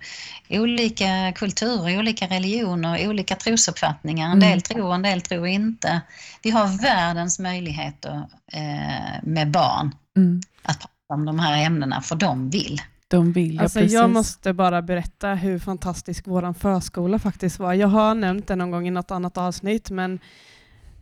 [0.48, 4.26] olika kulturer, olika religioner, olika trosuppfattningar.
[4.26, 4.50] En Mm.
[4.50, 6.00] del tror, en del tror inte.
[6.42, 10.40] Vi har världens möjligheter eh, med barn Mm.
[10.62, 12.80] att prata om de här ämnena, för de vill.
[13.08, 13.94] De vill, ja, Alltså precis.
[13.94, 17.74] jag måste bara berätta hur fantastisk vår förskola faktiskt var.
[17.74, 20.18] Jag har nämnt det någon gång i något annat avsnitt, men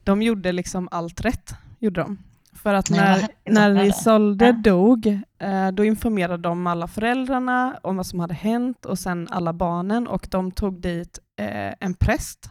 [0.04, 1.54] de gjorde liksom allt rätt.
[1.78, 2.18] Gjorde de.
[2.52, 3.84] För att när, när.
[3.84, 4.52] Isolde Ja.
[4.52, 5.06] dog,
[5.38, 10.06] eh, då informerade de alla föräldrarna om vad som hade hänt och sen alla barnen
[10.06, 12.50] och de tog dit eh, en präst.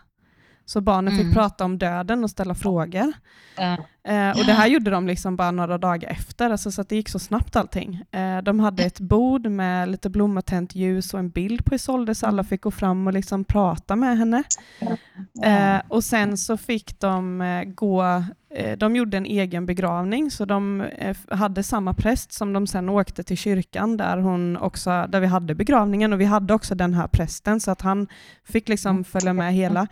[0.73, 1.25] Så barnen Mm.
[1.25, 3.13] fick prata om döden och ställa frågor.
[4.07, 6.95] Eh, och det här gjorde de liksom bara några dagar efter, alltså, så att det
[6.95, 8.03] gick så snabbt allting.
[8.11, 12.15] Eh, de hade ett bord med lite blommor, tänt ljus och en bild på Isolde,
[12.15, 14.43] så alla fick gå fram och liksom prata med henne.
[15.43, 18.23] Eh, och sen så fick de eh, gå,
[18.55, 22.89] eh, de gjorde en egen begravning, så de eh, hade samma präst som de sen
[22.89, 26.13] åkte till kyrkan där, hon också, där vi hade begravningen.
[26.13, 28.07] Och vi hade också den här prästen, så att han
[28.43, 29.87] fick liksom följa med hela.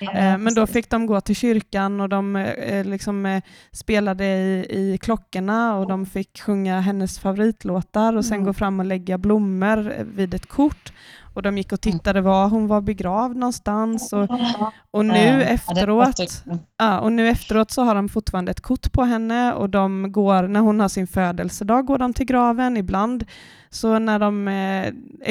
[0.00, 4.66] Eh, Men då fick de gå till kyrkan och de eh, liksom, eh, spelade i,
[4.70, 8.44] i klockorna och de fick sjunga hennes favoritlåtar och sen Mm.
[8.46, 10.92] gå fram och lägga blommor vid ett kort.
[11.34, 14.12] Och de gick och tittade var hon var begravd någonstans.
[14.12, 14.28] Och,
[14.90, 19.02] och nu efteråt låter- Ja, och nu efteråt så har de fortfarande ett kort på
[19.02, 23.24] henne och de går, när hon har sin födelsedag går de till graven ibland.
[23.70, 24.54] Så när de eh,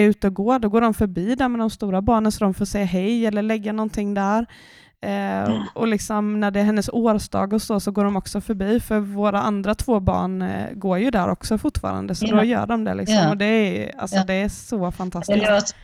[0.02, 2.54] är ute och går, då går de förbi där med de stora barnen så de
[2.54, 4.46] får säga hej eller lägga någonting där.
[5.04, 8.80] Eh, och liksom när det är hennes årsdag och så, så går de också förbi,
[8.80, 12.36] för våra andra två barn eh, går ju där också fortfarande, så Ja.
[12.36, 12.94] då gör de det.
[12.94, 13.16] Liksom.
[13.18, 13.30] Ja.
[13.30, 14.24] Och det är, alltså, Ja.
[14.28, 15.76] det är så Det fantastiskt.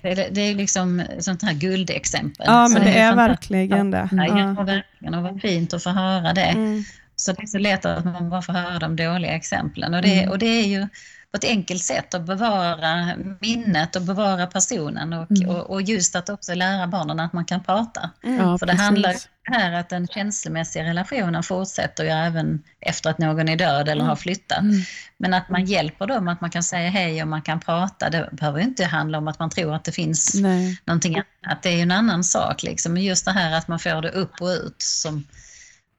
[0.00, 2.46] det det är liksom sånt här guldexempel.
[2.48, 3.50] Ja, men det är fantastiskt.
[3.50, 4.08] verkligen det.
[4.12, 4.16] Ja,
[4.64, 5.14] verkligen.
[5.14, 6.40] Och vad fint att få höra det.
[6.42, 6.82] Mm.
[7.16, 9.94] Så det är så lätt att man bara får höra de dåliga exemplen.
[9.94, 10.30] Och det, Mm.
[10.30, 10.88] och det är ju
[11.32, 15.48] på ett enkelt sätt att bevara minnet och bevara personen och, Mm.
[15.48, 18.10] och, och just att också lära barnen att man kan prata.
[18.24, 18.36] Mm.
[18.40, 19.28] Ja, För det handlar precis.
[19.42, 24.16] här att den känslomässiga relationen fortsätter ju även efter att någon är död eller har
[24.16, 24.58] flyttat.
[24.60, 24.80] Mm.
[25.18, 28.10] Men att man hjälper dem, att man kan säga hej och man kan prata.
[28.10, 30.80] Det behöver ju inte handla om att man tror att det finns Nej.
[30.84, 31.62] någonting annat.
[31.62, 32.62] Det är ju en annan sak.
[32.62, 32.92] Liksom.
[32.92, 35.24] Men just det här att man får det upp och ut som,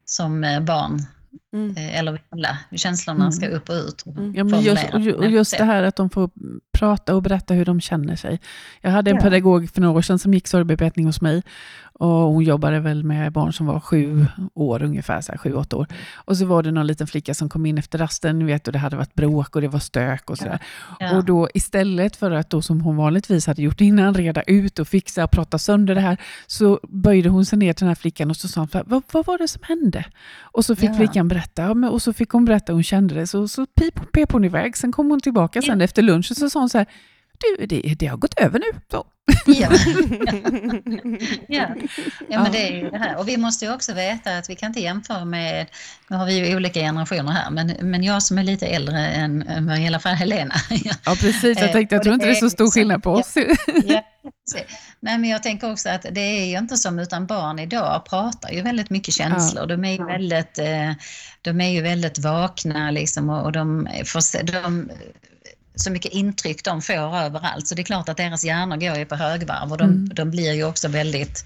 [0.06, 1.06] som eh, barn.
[1.54, 1.78] Mm.
[1.78, 2.58] eh, Eller alla.
[2.76, 4.06] Känslorna ska upp och ut.
[4.06, 4.34] Mm.
[4.36, 6.30] Ja, men just, och, ju- och just det här att de får
[6.78, 8.40] prata och berätta hur de känner sig.
[8.82, 9.22] Jag hade en Ja.
[9.24, 11.44] pedagog för några år sedan som gick sorgbearbetning hos mig.
[12.00, 15.76] Och hon jobbade väl med barn som var sju år ungefär, så här, sju, åtta
[15.78, 15.88] år.
[16.16, 18.74] Och så var det någon liten flicka som kom in efter rasten, ni vet, och
[18.74, 20.60] det hade varit bråk och det var stök och sådär.
[21.00, 21.18] Ja.
[21.18, 24.88] Och då istället för att då som hon vanligtvis hade gjort innan, reda ut och
[24.88, 26.18] fixa och prata sönder det här,
[26.48, 29.26] så böjde hon sig ner till den här flickan och så sa hon, vad, vad
[29.26, 30.06] var det som hände?
[30.42, 30.94] Och så fick Ja.
[30.94, 34.12] flickan berätta, ja, och så fick hon berätta hur hon kände det, så, så pip,
[34.12, 34.78] pep hon iväg.
[34.78, 36.88] Sen kom hon tillbaka sen efter lunchen så sa hon så här,
[37.40, 38.80] du, det, det har gått över nu.
[38.92, 39.06] Så.
[39.46, 39.70] Ja.
[41.48, 41.68] ja.
[42.30, 43.16] ja, men det är ju det här.
[43.18, 45.68] Och vi måste ju också veta att vi kan inte jämföra med,
[46.08, 49.42] nu har vi ju olika generationer här, men, men jag som är lite äldre än,
[49.48, 50.56] än i alla fall Helena.
[50.70, 51.16] ja.
[51.20, 51.44] Precis.
[51.60, 53.34] Jag Eh, tänkte, jag tror det inte det är så stor skillnad på oss.
[53.86, 54.04] Ja.
[55.00, 58.52] Nej, men jag tänker också att det är ju inte som, utan barn idag pratar
[58.52, 59.66] ju väldigt mycket känslor.
[59.68, 60.92] De är ju väldigt, eh,
[61.42, 64.92] de är ju väldigt vakna liksom och, och de, får, se- de
[65.76, 67.68] så mycket intryck de får överallt.
[67.68, 70.10] Så det är klart att deras hjärnor går ju på högvarv och de, Mm.
[70.14, 71.46] de blir ju också väldigt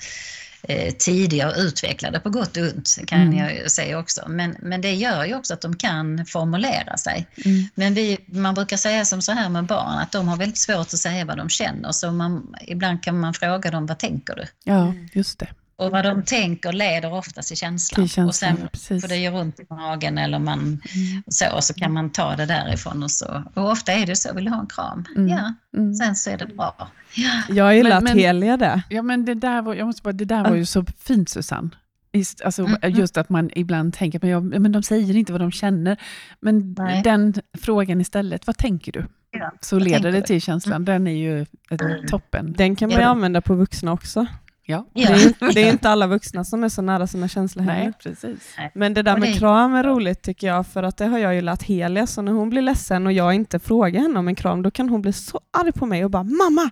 [0.63, 3.37] eh, tidiga och utvecklade på gott och ont kan Mm.
[3.37, 4.25] jag ju säga också.
[4.29, 7.27] Men, men det gör ju också att de kan formulera sig.
[7.45, 7.63] Mm.
[7.75, 10.79] Men vi, man brukar säga som så här med barn att de har väldigt svårt
[10.93, 11.91] att säga vad de känner.
[11.91, 14.45] Så man, ibland kan man fråga dem, vad tänker du?
[14.63, 15.47] Ja, just det.
[15.79, 17.95] Och vad de tänker leder oftast till känslan.
[18.05, 19.01] Till känslan, och sen ja, precis.
[19.01, 21.23] får det gör ont i magen eller man Mm.
[21.27, 23.43] så, så kan man ta det därifrån och så.
[23.53, 25.05] Och ofta är det så, vill du ha en kram?
[25.15, 25.27] Mm.
[25.27, 25.93] Ja, Mm.
[25.93, 26.89] sen så är det bra.
[27.15, 28.81] Ja, Jag gillar Men- att men- Helia det.
[28.89, 31.69] Ja, men det där var, jag måste bara, det där var ju så fint Susanne.
[32.13, 32.99] Just, alltså, Mm, mm.
[32.99, 35.97] just att man ibland tänker, men, jag, men de säger inte vad de känner.
[36.39, 37.01] Men Nej.
[37.03, 39.05] den frågan istället, vad tänker du?
[39.31, 40.21] Ja, Så leder det du?
[40.25, 42.53] till känslan, den är ju ett, toppen.
[42.57, 43.07] Den kan man ju Ja.
[43.09, 44.25] använda på vuxna också.
[44.69, 45.09] Ja, ja.
[45.09, 47.83] Det, är, inte- det är inte alla vuxna som är så nära sina känslor heller.
[47.83, 48.55] nej, precis.
[48.73, 51.35] Men det där med det- kram är roligt tycker jag, för att det har jag
[51.35, 54.35] ju lärt Helia, så när hon blir ledsen och jag inte frågar henne om en
[54.35, 56.69] kram, då kan hon bli så arg på mig och bara ”Mamma,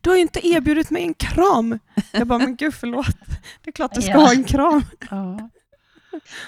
[0.00, 1.78] du har ju inte erbjudit mig en kram!”
[2.12, 3.06] Jag bara ”Men gud förlåt,
[3.64, 4.18] det är klart du ska Ja.
[4.20, 4.82] ha en kram”.
[5.10, 5.50] Ja.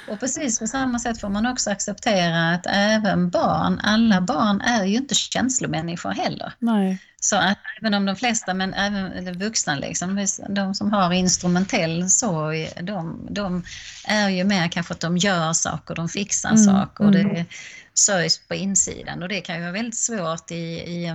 [0.08, 4.84] Och precis på samma sätt får man också acceptera att även barn, alla barn är
[4.84, 6.52] ju inte känslomänniskor heller.
[6.58, 6.98] Nej.
[7.20, 12.70] Så att även om de flesta, men även vuxna, liksom, de som har instrumentell sorg,
[12.82, 13.64] de, de
[14.04, 17.34] är ju mer kanske att de gör saker, de fixar Mm, saker och mm.
[17.34, 17.46] det
[17.94, 19.22] sörjs på insidan.
[19.22, 21.12] Och det kan ju vara väldigt svårt i, i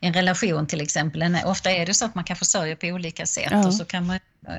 [0.00, 1.36] en, relation till exempel.
[1.44, 3.66] Ofta är det så att man kan få sörja på olika sätt Ja.
[3.66, 4.18] och så kan man,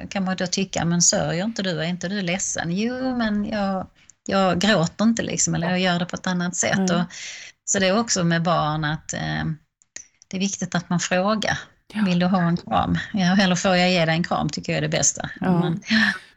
[0.09, 2.71] kan man då tycka, men sörjer inte du, är inte du ledsen?
[2.71, 3.87] Jo, men jag,
[4.27, 6.77] jag gråter inte liksom, eller jag gör det på ett annat sätt.
[6.89, 6.95] Mm.
[7.01, 7.05] Och
[7.65, 9.45] Så det är också med barn att eh,
[10.27, 11.59] det är viktigt att man frågar.
[11.93, 12.01] Ja.
[12.05, 12.97] Vill du ha en kram?
[13.13, 15.29] Ja, eller får jag ge dig en kram tycker jag är det bästa.
[15.41, 15.51] Ja.
[15.51, 15.81] Man,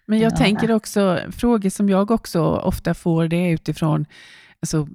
[0.07, 0.37] Men jag Ja.
[0.37, 4.07] tänker också, frågor som jag också ofta får, det är utifrån
[4.63, 4.89] alltså,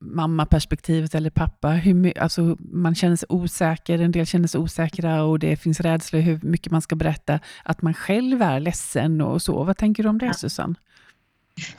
[0.00, 1.68] mammaperspektivet eller pappa.
[1.68, 6.18] Hur, alltså, man känner sig osäker, en del känner sig osäkra och det finns rädsla
[6.18, 7.40] hur mycket man ska berätta.
[7.64, 9.64] Att man själv är ledsen och så.
[9.64, 10.74] Vad tänker du om det, Susanne?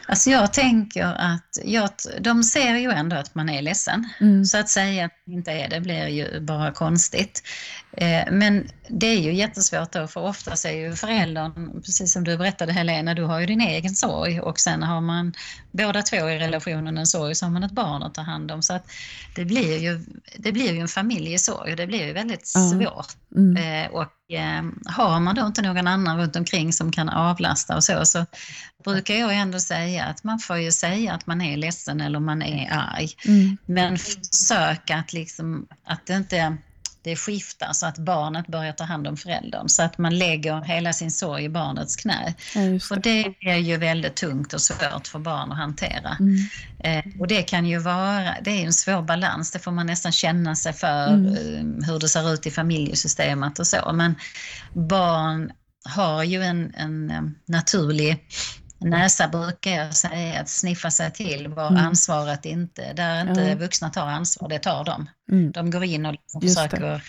[0.08, 1.90] alltså jag tänker att jag,
[2.20, 4.10] de ser ju ändå att man är ledsen.
[4.20, 4.46] Mm.
[4.46, 7.44] Så att säga att det inte är det blir ju bara konstigt.
[7.98, 12.38] Eh, Men det är ju jättesvårt då, för oftast är ju föräldern, precis som du
[12.38, 15.34] berättade Helena, du har ju din egen sorg och sen har man
[15.72, 18.62] båda två i relationen en sorg, så har man ett barn att ta hand om.
[18.62, 18.92] Så att
[19.36, 20.06] det blir ju,
[20.38, 23.08] det blir ju en familjesorg och det blir ju väldigt svårt.
[23.36, 23.58] Mm.
[23.58, 27.84] Eh, och eh, har man då inte någon annan runt omkring som kan avlasta och
[27.84, 28.26] så, så
[28.84, 32.42] brukar jag ändå säga att man får ju säga att man är ledsen eller man
[32.42, 33.10] är arg.
[33.26, 33.58] Mm.
[33.66, 36.58] Men försök att, liksom, att det inte
[37.04, 39.70] det skiftar så att barnet börjar ta hand om föräldern.
[39.70, 42.34] Så att man lägger hela sin sorg i barnets knä.
[42.56, 43.34] Ja, just För det.
[43.42, 46.18] det är ju väldigt tungt och svårt för barn att hantera.
[46.20, 46.38] Mm.
[46.84, 50.12] Eh, och det kan ju vara, det är en svår balans, det får man nästan
[50.12, 51.28] känna sig för Mm.
[51.82, 53.92] eh, hur det ser ut i familjesystemet och så.
[53.94, 54.16] Men
[54.74, 55.52] barn
[55.86, 58.18] har ju en, en eh, naturlig
[58.84, 61.86] näsa brukar jag säga, att sniffa sig till var Mm.
[61.86, 63.56] ansvaret inte, där inte Ja.
[63.56, 65.10] vuxna tar ansvar, det tar de.
[65.32, 65.52] Mm.
[65.52, 67.04] De går in och försöker,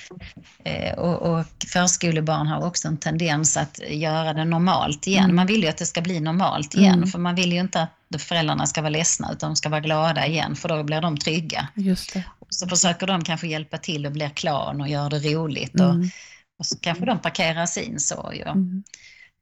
[0.64, 5.24] eh, och, och förskolebarn har också en tendens att göra det normalt igen.
[5.24, 5.36] Mm.
[5.36, 7.08] Man vill ju att det ska bli normalt igen, Mm.
[7.08, 10.26] för man vill ju inte att föräldrarna ska vara ledsna, utan de ska vara glada
[10.26, 11.68] igen, för då blir de trygga.
[11.74, 12.24] Just det.
[12.38, 15.80] Och så försöker de kanske hjälpa till och bli klan och göra det roligt.
[15.80, 16.10] Och, Mm.
[16.58, 18.42] och så kanske de parkerar sin sorg.
[18.42, 18.82] Och Mm.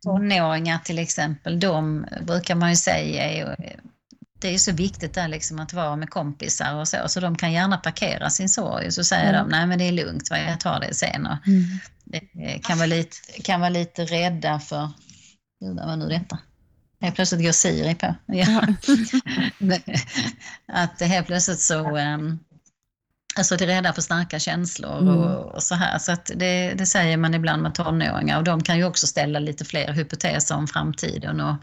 [0.03, 3.57] Tonåringar till exempel, de brukar man ju säga är,
[4.40, 7.36] det är ju så viktigt där liksom att vara med kompisar och så, så de
[7.36, 9.38] kan gärna parkera sin sorg och så säger Ja.
[9.38, 11.26] de nej men det är lugnt, va, jag tar det sen.
[11.26, 11.62] Och Mm.
[12.48, 14.90] eh, kan, vara lite, kan vara lite rädda för,
[15.61, 16.38] Gud, vad nu detta?
[17.00, 18.14] Helt plötsligt går Siri på.
[18.26, 18.66] Ja.
[20.72, 22.38] att helt plötsligt så um,
[23.37, 25.09] Alltså det är rädda för starka känslor Mm.
[25.09, 25.99] och, och så här.
[25.99, 29.64] Så det, det säger man ibland med tonåringar och de kan ju också ställa lite
[29.64, 31.57] fler hypoteser om framtiden och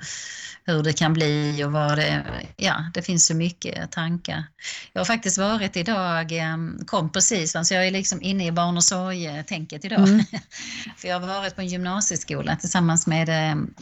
[0.65, 2.25] hur det kan bli och vad det...
[2.57, 4.43] Ja, det finns ju mycket tankar.
[4.93, 8.77] Jag har faktiskt varit idag, em, kom precis, så jag är liksom inne i barn
[8.77, 9.99] och sorg-tänket idag.
[9.99, 10.25] Mm.
[10.97, 13.73] För jag har varit på en gymnasieskola tillsammans med em,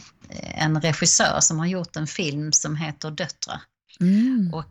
[0.54, 3.60] en regissör som har gjort en film som heter Döttrar.
[4.00, 4.54] Mm.
[4.54, 4.64] Och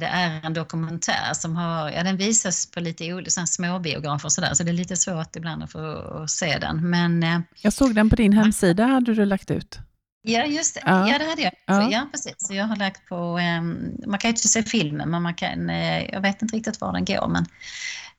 [0.00, 4.54] det är en dokumentär som har, ja den visas på lite olika småbiografer och sådär,
[4.54, 5.78] så det är lite svårt ibland att få
[6.22, 6.90] att se den.
[6.90, 9.78] Men eh, Jag såg den på din hemsida, hade du lagt ut.
[10.22, 10.80] ja, just det.
[10.84, 11.08] Ja.
[11.08, 11.52] Ja, det hade jag.
[11.66, 11.90] Ja.
[11.90, 12.34] Ja, precis.
[12.38, 13.62] Så jag har lagt på, eh,
[14.06, 16.92] man kan ju inte se filmen, men man kan, eh, jag vet inte riktigt var
[16.92, 17.46] den går, men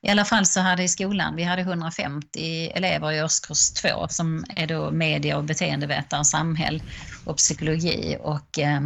[0.01, 4.45] i alla fall så hade i skolan, vi hade 150 elever i årskurs 2 som
[4.56, 6.84] är då media och beteendevetare, samhäll
[7.26, 8.18] och psykologi.
[8.22, 8.82] Och, eh,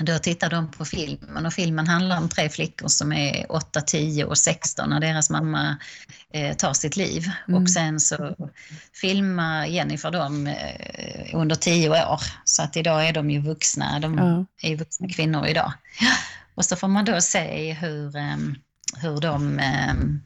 [0.00, 4.24] då tittar de på filmen och filmen handlar om tre flickor som är 8, 10
[4.24, 5.76] och 16 när deras mamma
[6.32, 7.30] eh, tar sitt liv.
[7.48, 7.62] Mm.
[7.62, 8.36] Och sen så
[9.00, 12.20] filmar Jennifer dem eh, under 10 år.
[12.44, 14.46] Så att idag är de ju vuxna, de Ja.
[14.62, 15.72] är ju vuxna kvinnor idag.
[16.54, 18.54] Och så får man då se hur, ehm,
[18.96, 20.20] hur de ehm,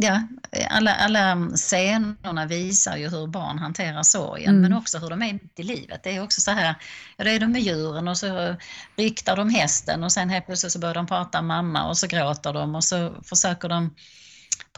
[0.00, 0.22] Ja,
[0.70, 4.62] alla, alla scenerna visar ju hur barn hanterar sorgen Mm.
[4.62, 6.00] men också hur de är mitt i livet.
[6.02, 6.74] Det är också så här,
[7.16, 8.56] ja då är de med djuren och så
[8.96, 12.52] ryktar de hästen och sen helt plötsligt så börjar de prata mamma och så gråter
[12.52, 13.94] de och så försöker de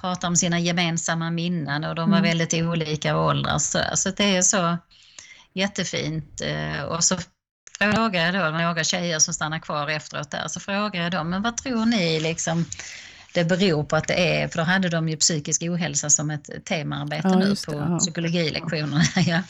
[0.01, 2.29] prata om sina gemensamma minnen och de var Mm.
[2.29, 3.59] väldigt olika åldrar.
[3.59, 4.79] Så, så det är så
[5.55, 6.41] jättefint.
[6.41, 7.19] eh, Och så
[7.79, 11.43] frågar jag då några tjejer som stannar kvar efteråt där, så frågar jag dem, men
[11.43, 12.65] vad tror ni liksom
[13.35, 16.51] det beror på att det är, för då hade de ju psykisk ohälsa som ett
[16.65, 17.99] temaarbete Ja, nu det, på ja.
[17.99, 19.05] psykologilektionerna.
[19.27, 19.43] Ja.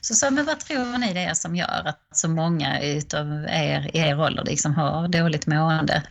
[0.00, 3.90] Så sa men vad tror ni det är som gör att så många utav er
[3.94, 6.02] i er ålder liksom har dåligt mående?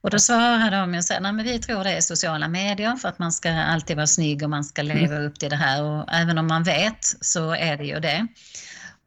[0.00, 3.08] Och då svarade de och sa, nej men vi tror det är sociala medier för
[3.08, 6.12] att man ska alltid vara snygg och man ska leva upp till det här och
[6.12, 8.26] även om man vet så är det ju det.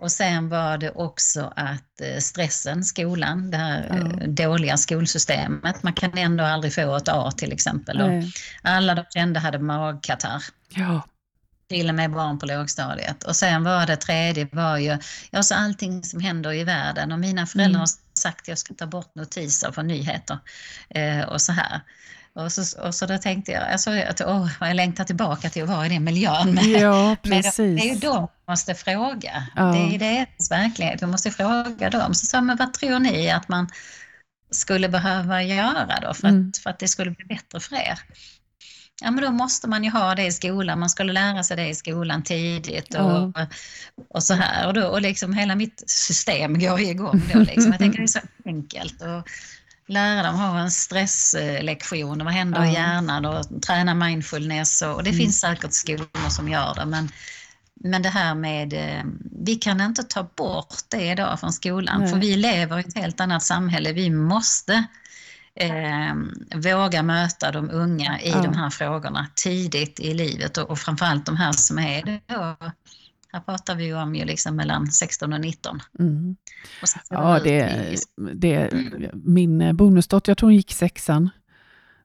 [0.03, 3.95] Och sen var det också att eh, stressen, skolan, det här Ja.
[3.95, 8.01] eh, dåliga skolsystemet, man kan ändå aldrig få ett A till exempel.
[8.01, 8.23] Och
[8.61, 11.05] alla de kände hade magkatarr, Ja.
[11.69, 13.23] till och med barn på lågstadiet.
[13.23, 14.97] Och sen var det tredje var ju,
[15.31, 17.79] ja så allting som händer i världen och mina föräldrar Mm.
[17.79, 17.87] har
[18.19, 20.37] sagt att jag ska ta bort notiser för nyheter
[20.89, 21.81] eh, och så här.
[22.35, 25.69] Och så, och så då tänkte jag, alltså, att, åh, jag längtar tillbaka till att
[25.69, 26.53] vara i den miljön.
[26.55, 27.81] Men, ja, men precis.
[27.81, 29.47] det är ju de vi måste fråga.
[29.55, 29.63] Ja.
[29.63, 31.01] Det är deras verklighet.
[31.01, 32.13] Vi måste fråga dem.
[32.13, 33.69] Så sa men vad tror ni att man
[34.51, 36.49] skulle behöva göra då för, Mm.
[36.49, 37.99] att, för att det skulle bli bättre för er?
[39.01, 40.79] Ja, men då måste man ju ha det i skolan.
[40.79, 43.33] Man skulle lära sig det i skolan tidigt och,
[44.09, 44.67] och så här.
[44.67, 47.39] Och, då, och liksom hela mitt system går igång då.
[47.39, 47.71] Liksom.
[47.71, 49.01] Jag tänker det är så enkelt.
[49.01, 49.29] Och
[49.87, 52.69] lära dem ha en stresslektion och vad händer Ja.
[52.69, 54.81] i hjärnan och träna mindfulness.
[54.81, 55.19] Och, och det Mm.
[55.19, 56.85] finns säkert skolor som gör det.
[56.85, 57.09] Men,
[57.75, 59.03] men det här med, eh,
[59.45, 62.01] vi kan inte ta bort det idag från skolan.
[62.01, 62.09] Nej.
[62.09, 63.93] För vi lever i ett helt annat samhälle.
[63.93, 64.83] Vi måste
[65.55, 66.13] eh,
[66.55, 68.41] våga möta de unga i Ja.
[68.41, 72.55] de här frågorna tidigt i livet och, och framförallt de här som är då,
[73.33, 75.79] här pratar vi ju om ju liksom mellan 16 och 19.
[75.99, 76.35] Mm.
[76.81, 77.97] Och så Ja, det, i-
[78.33, 78.69] det,
[79.13, 81.29] min eh, bonusdotter, jag tror hon gick sexan,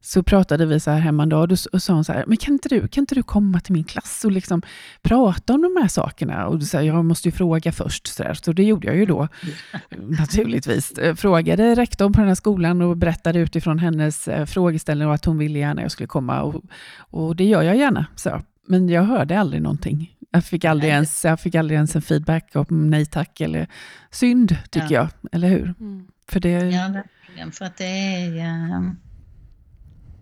[0.01, 2.37] så pratade vi så här hemma en dag och då sa hon så här, men
[2.37, 4.63] kan inte du, kan inte du komma till min klass och liksom
[5.03, 6.47] prata om de här sakerna?
[6.47, 8.07] Och då sa jag, jag måste ju fråga först.
[8.07, 8.35] Så, där.
[8.35, 9.29] så det gjorde jag ju då,
[9.97, 10.93] naturligtvis.
[10.93, 15.25] Eh, Frågade rektorn på den här skolan och berättade utifrån hennes eh, frågeställning och att
[15.25, 16.43] hon ville gärna jag skulle komma.
[16.43, 16.65] Och,
[17.11, 18.43] och det gör jag gärna, så.
[18.67, 20.15] Men jag hörde aldrig någonting.
[20.31, 20.95] Jag fick aldrig, Nej.
[20.95, 23.67] ens, jag fick aldrig ens en feedback om nej tack eller
[24.11, 25.01] synd, tycker Ja.
[25.01, 25.09] jag.
[25.33, 25.75] Eller hur?
[25.81, 26.07] Mm.
[26.29, 27.53] För det, Ja, verkligen.
[27.53, 28.37] För att det är...
[28.37, 28.97] ehm,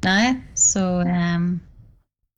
[0.05, 1.01] nej, så...
[1.01, 1.61] ehm,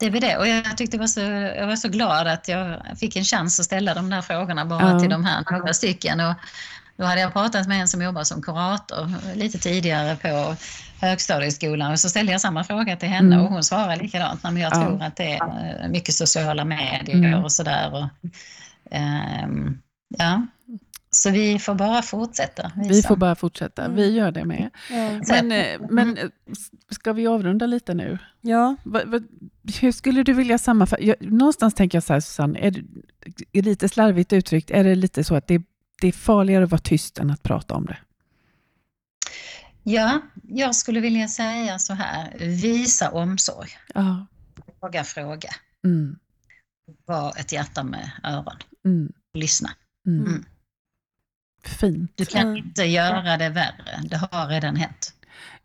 [0.01, 0.37] det är väl det.
[0.37, 3.67] Och jag tyckte var så, jag var så glad att jag fick en chans att
[3.67, 5.01] ställa de där frågorna bara Ja.
[5.01, 6.21] till de här några stycken.
[6.21, 6.35] Och
[6.99, 10.57] då hade jag pratat med en som jobbar som kurator lite tidigare på
[11.07, 13.47] högstadieskolan och så ställde jag samma fråga till henne Mm.
[13.47, 14.43] och hon svarade likadant.
[14.43, 14.87] "Nej, Men jag Ja.
[14.87, 17.45] tror att det är eh, mycket sociala medier Mm.
[17.45, 17.95] och sådär.
[17.95, 18.31] Och,
[18.91, 19.79] ehm,
[20.19, 20.47] ja.
[21.11, 22.73] Så vi får bara fortsätta.
[22.77, 23.85] vi som- får bara fortsätta.
[23.85, 23.97] Mm.
[23.97, 24.71] Vi gör det med.
[24.91, 25.21] Ja.
[25.29, 26.25] Men, eh, men eh,
[26.91, 28.19] ska vi avrunda lite nu?
[28.41, 28.77] ja.
[28.85, 29.25] Vad- vad-
[29.81, 31.03] hur skulle du vilja sammanfatta?
[31.03, 32.83] Jag, någonstans tänker jag så här, Susanne, är det,
[33.53, 35.63] är lite slarvigt uttryckt, är det lite så att det,
[36.01, 37.99] det är farligare att vara tyst än att prata om det?
[39.83, 42.39] Ja, jag skulle vilja säga så här.
[42.39, 43.69] Visa omsorg.
[43.95, 44.27] Ja.
[44.81, 45.51] Våga fråga.
[45.85, 46.19] Mm.
[47.05, 48.57] Var ett hjärta med öron.
[48.85, 49.13] Mm.
[49.35, 49.71] Lyssna.
[50.07, 50.27] Mm.
[50.27, 50.45] Mm.
[51.65, 52.13] Fint.
[52.15, 54.01] Du kan inte göra det värre.
[54.05, 55.15] Det har redan hänt.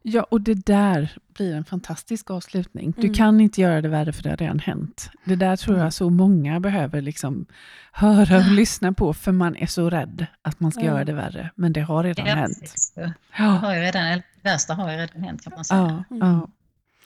[0.05, 2.93] Ja, och det där blir en fantastisk avslutning.
[2.97, 3.13] Du Mm.
[3.13, 5.09] kan inte göra det värre för det har redan hänt.
[5.25, 7.45] Det där tror jag så många behöver liksom
[7.91, 10.85] höra och lyssna på, för man är så rädd att man ska Ja.
[10.87, 11.51] göra det värre.
[11.55, 12.59] Men det har redan Ja, hänt.
[12.61, 12.91] precis.
[12.95, 16.03] Det har ju redan, det värsta har ju redan hänt kan man säga.
[16.09, 16.47] ja, ja.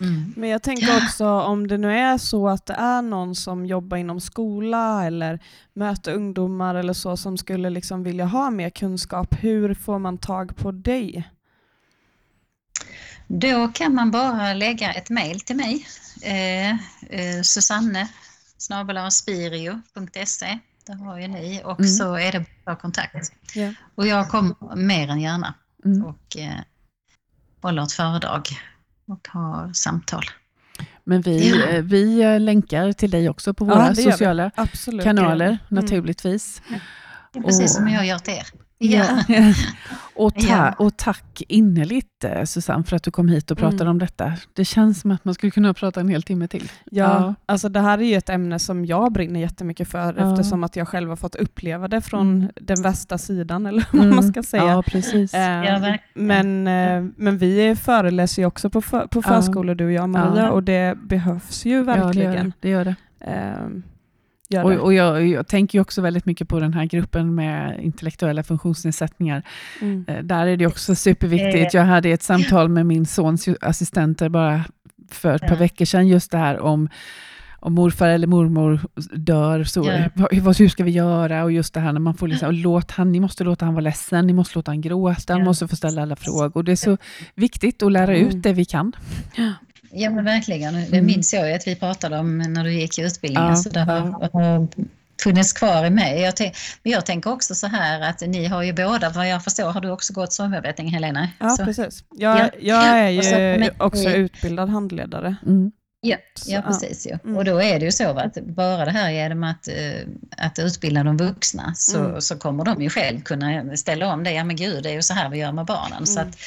[0.02, 0.34] Mm.
[0.38, 3.98] Men jag tänker också om det nu är så att det är någon som jobbar
[3.98, 5.40] inom skola eller
[5.74, 10.56] möter ungdomar eller så som skulle liksom vilja ha mer kunskap, hur får man tag
[10.56, 11.30] på dig?
[13.28, 15.88] Då kan man bara lägga ett mejl till mig.
[16.22, 18.08] Eh, eh, Susanne
[18.58, 20.60] snabelaspirio.se.
[20.86, 21.92] Det har ju ni och Mm.
[21.92, 23.32] så är det bara kontakt.
[23.54, 23.74] Ja.
[23.96, 25.54] Och jag kommer mer än gärna
[25.86, 26.06] Mm.
[26.06, 26.52] och eh,
[27.62, 28.48] håller ett föredrag
[29.08, 30.24] och har samtal.
[31.04, 31.66] Men vi, Ja.
[31.68, 34.04] eh, vi eh, länkar till dig också på Ja, våra gör vi.
[34.12, 34.52] sociala
[35.04, 35.58] kanaler, Mm.
[35.70, 36.62] naturligtvis.
[37.34, 38.48] Det är precis Och- som jag gör till er.
[38.80, 39.06] Ja.
[40.16, 40.72] och, ta- Ja.
[40.78, 43.92] och tack innerligt eh, Susanne för att du kom hit och pratade Mm.
[43.92, 44.34] om detta.
[44.54, 46.72] Det känns som att man skulle kunna prata en hel timme till.
[46.92, 50.32] Ja, alltså det här är ju ett ämne som jag brinner jättemycket för Ja.
[50.34, 52.52] eftersom att jag själv har fått uppleva det från Mm.
[52.56, 54.32] den värsta sidan eller vad man Mm.
[54.34, 54.66] ska säga.
[54.66, 55.34] Ja, precis.
[55.34, 56.00] Eh, Ja, verkligen.
[56.14, 56.68] men,
[57.08, 59.22] eh, men vi föreläser ju också på, för, på Ja.
[59.30, 60.50] förskolor du och jag Maria Ja.
[60.50, 62.34] och det behövs ju Ja, det gör verkligen.
[62.50, 62.52] det.
[62.60, 62.96] det, gör det.
[63.20, 63.68] Eh,
[64.50, 64.78] gör Och, det.
[64.80, 69.44] och jag, jag tänker ju också väldigt mycket på den här gruppen med intellektuella funktionsnedsättningar.
[69.82, 70.06] Mm.
[70.08, 71.74] Eh, Där är det också superviktigt.
[71.74, 74.64] Jag hade ett samtal med min sons assistenter bara
[75.12, 76.90] för ett par veckor sedan, just det här om
[77.60, 78.80] om morfar eller mormor
[79.16, 80.10] dör, så, Ja.
[80.16, 81.44] vad, vad, hur ska vi göra?
[81.44, 83.82] Och just det här när man får liksom, låt han, ni måste låta han vara
[83.82, 85.46] ledsen, ni måste låta han gråta, han Ja.
[85.46, 86.64] måste få ställa alla frågor.
[86.64, 86.98] Det är så
[87.36, 88.28] viktigt att lära Mm.
[88.28, 88.94] ut det vi kan.
[89.92, 90.74] Ja men verkligen.
[90.74, 91.06] Det Mm.
[91.06, 93.50] minns jag ju att vi pratade om när du gick i utbildningen.
[93.50, 94.00] Ja, Så det har,
[94.34, 94.68] har
[95.24, 96.22] funnits kvar i mig.
[96.22, 96.34] Jag,
[96.84, 99.82] men jag tänker också så här att ni har ju båda, vad jag förstår, har
[99.82, 101.30] du också gått sommarbeting Helena?
[101.40, 102.04] Ja, så, precis.
[102.18, 102.50] Jag, Ja.
[102.60, 105.36] jag är Och så- ju men- också utbildad handledare.
[105.46, 105.72] Mm.
[106.02, 106.62] ja, Så, ja ja.
[106.62, 107.08] precis.
[107.08, 107.18] ju.
[107.24, 107.38] Mm.
[107.38, 110.08] Och då är det ju så att bara det här genom att, eh,
[110.38, 112.22] att utbilda de vuxna så, Mm.
[112.22, 114.32] så kommer de ju själv kunna ställa om det.
[114.32, 116.06] Ja men gud, det är ju så här vi gör med barnen.
[116.06, 116.30] Så Mm.
[116.30, 116.38] att,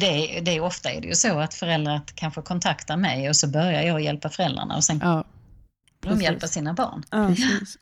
[0.00, 3.46] det, det är ofta är det ju så att föräldrar kanske kontaktar mig och så
[3.48, 5.24] börjar jag hjälpa föräldrarna och sen Ja,
[6.00, 7.04] de hjälpa sina barn.
[7.10, 7.30] Ja.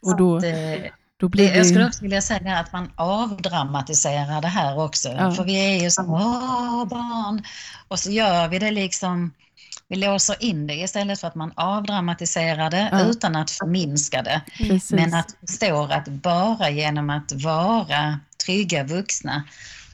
[0.02, 2.90] Och då, Att, eh, då blir det, jag skulle också vilja säga här att man
[2.94, 5.08] avdramatiserar det här också.
[5.08, 5.32] Ja.
[5.34, 7.42] För vi är ju som åh barn.
[7.88, 9.32] Och så gör vi det liksom,
[9.88, 13.00] vi låser in det istället för att man avdramatiserar det Ja.
[13.00, 14.40] utan att förminska det.
[14.58, 14.92] Precis.
[14.92, 19.42] Men att förstå att bara genom att vara trygga vuxna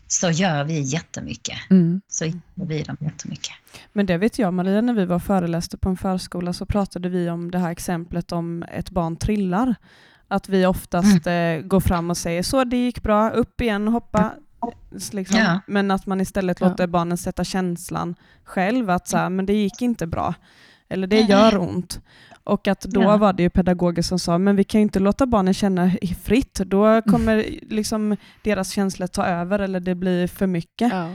[0.08, 1.58] så gör vi jättemycket.
[1.70, 2.00] Mm.
[2.08, 3.52] Så hjälper vi dem jättemycket.
[3.92, 7.30] Men det vet jag Maria, när vi var föreläste på en förskola så pratade vi
[7.30, 9.74] om det här exemplet om ett barn trillar.
[10.28, 14.32] Att vi oftast eh, går fram och säger så, det gick bra, upp igen, hoppa.
[15.12, 15.38] Liksom.
[15.38, 15.60] Ja.
[15.66, 16.68] Men att man istället Ja.
[16.68, 20.34] låter barnen sätta känslan själv, att så här, men det gick inte bra.
[20.88, 22.00] Eller det gör ont.
[22.44, 23.16] Och att då Ja.
[23.16, 25.90] var det ju pedagoger som sa, men vi kan ju inte låta barnen känna
[26.22, 30.92] fritt, då kommer liksom deras känslor ta över eller det blir för mycket.
[30.92, 31.10] Ja.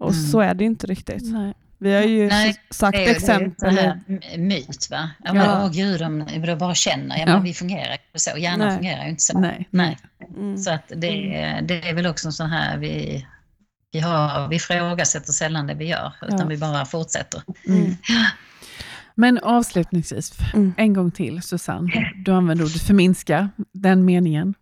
[0.00, 0.22] Och Mm.
[0.30, 1.32] så är det ju inte riktigt.
[1.32, 1.54] Nej.
[1.78, 3.52] Vi har ju Nej, sagt Det exempel.
[3.74, 5.10] det är en här myt va?
[5.18, 5.32] Ja, Ja.
[5.32, 7.16] men, Åh gud, de, de bara känner.
[7.16, 7.34] Ja, Ja.
[7.34, 8.38] men vi fungerar ju så.
[8.38, 8.76] Hjärnan Nej.
[8.76, 9.38] fungerar ju inte så.
[9.38, 9.68] Nej.
[9.70, 9.98] Nej.
[10.36, 10.58] Mm.
[10.58, 11.08] Så att det,
[11.68, 13.26] det är väl också en sån här vi,
[13.92, 16.46] vi, har, vi ifrågasätter sällan det vi gör utan Ja.
[16.46, 17.42] vi bara fortsätter.
[17.68, 17.96] Mm.
[19.14, 20.74] Men avslutningsvis, Mm.
[20.76, 22.12] en gång till Susanne.
[22.24, 24.54] Du använder ordet förminska, den meningen.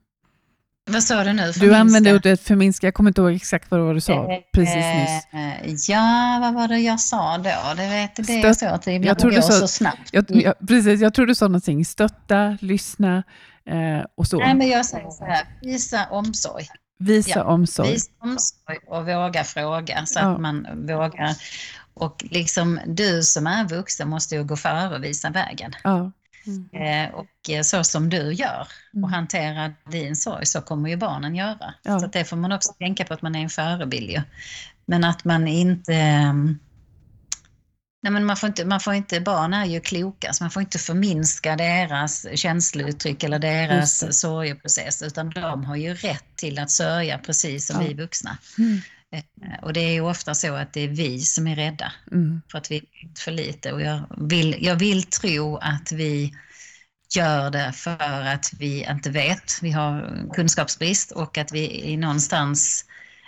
[0.91, 1.47] Vad sa du nu?
[1.47, 1.77] Du Förminska?
[1.79, 5.27] använde ordet förminska, jag kommer inte ihåg exakt vad du sa precis nyss.
[5.33, 7.51] Eh, Ja, vad var det jag sa då?
[7.77, 10.09] Det, vet, det är Stött- så att det jag tror du går sa- så snabbt.
[10.13, 13.23] Jag, jag, precis, jag tror du sa någonting, stötta, lyssna
[13.67, 14.39] eh, och så.
[14.39, 16.67] Nej, men jag säger så här, visa omsorg.
[16.99, 17.91] Visa ja, omsorg.
[17.91, 20.35] Visa omsorg och våga fråga så Ja.
[20.35, 21.35] att man vågar.
[22.01, 25.73] Och liksom du som är vuxen måste ju gå före och visa vägen.
[25.85, 26.13] Ja.
[26.73, 29.05] Eh, och eh, så som du gör Mm.
[29.05, 31.75] och hanterar din sorg så kommer ju barnen göra.
[31.83, 32.01] Ja.
[32.01, 34.23] Så att det får man också tänka på att man är en förebild ju.
[34.87, 35.95] Men att man inte...
[35.95, 36.59] ehm,
[38.03, 40.63] Nej, men man får inte, man får inte, barn är ju kloka, så man får
[40.63, 47.19] inte förminska deras känslouttryck eller deras sorgeprocess, utan de har ju rätt till att sörja
[47.19, 47.89] precis som Ja.
[47.89, 48.39] vi vuxna.
[48.59, 48.81] Mm.
[49.13, 49.23] Eh,
[49.63, 52.43] Och det är ju ofta så att det är vi som är rädda Mm.
[52.51, 56.35] för att vi vet för lite och jag vill, jag vill tro att vi
[57.17, 62.85] gör det för att vi inte vet, vi har kunskapsbrist och att vi i någonstans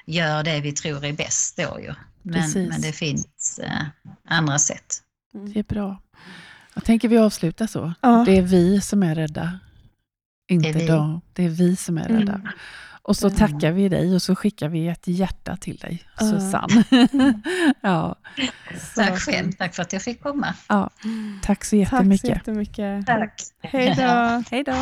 [0.07, 1.95] gör det vi tror är bäst då ju.
[2.23, 2.69] Men, Precis.
[2.69, 3.83] men det finns eh,
[4.29, 4.97] andra sätt.
[5.55, 6.03] Det är bra.
[6.75, 7.93] Jag tänker vi avslutar så.
[8.01, 8.23] Ja.
[8.27, 9.59] Det är vi som är rädda.
[10.51, 10.87] Inte Det är vi.
[10.87, 11.21] de.
[11.33, 12.35] Det är vi som är rädda.
[12.35, 12.49] Mm.
[13.05, 16.27] Och så tackar vi dig och så skickar vi ett hjärta till dig, Ja.
[16.27, 16.85] Susanne.
[17.81, 18.17] ja,
[18.95, 20.55] Tack själv, tack för att jag fick komma.
[20.69, 20.91] ja,
[21.43, 22.29] tack så Tack så jättemycket.
[22.31, 23.07] jättemycket.
[23.07, 23.41] Tack.
[23.63, 24.43] Hej då.
[24.51, 24.75] Hej då.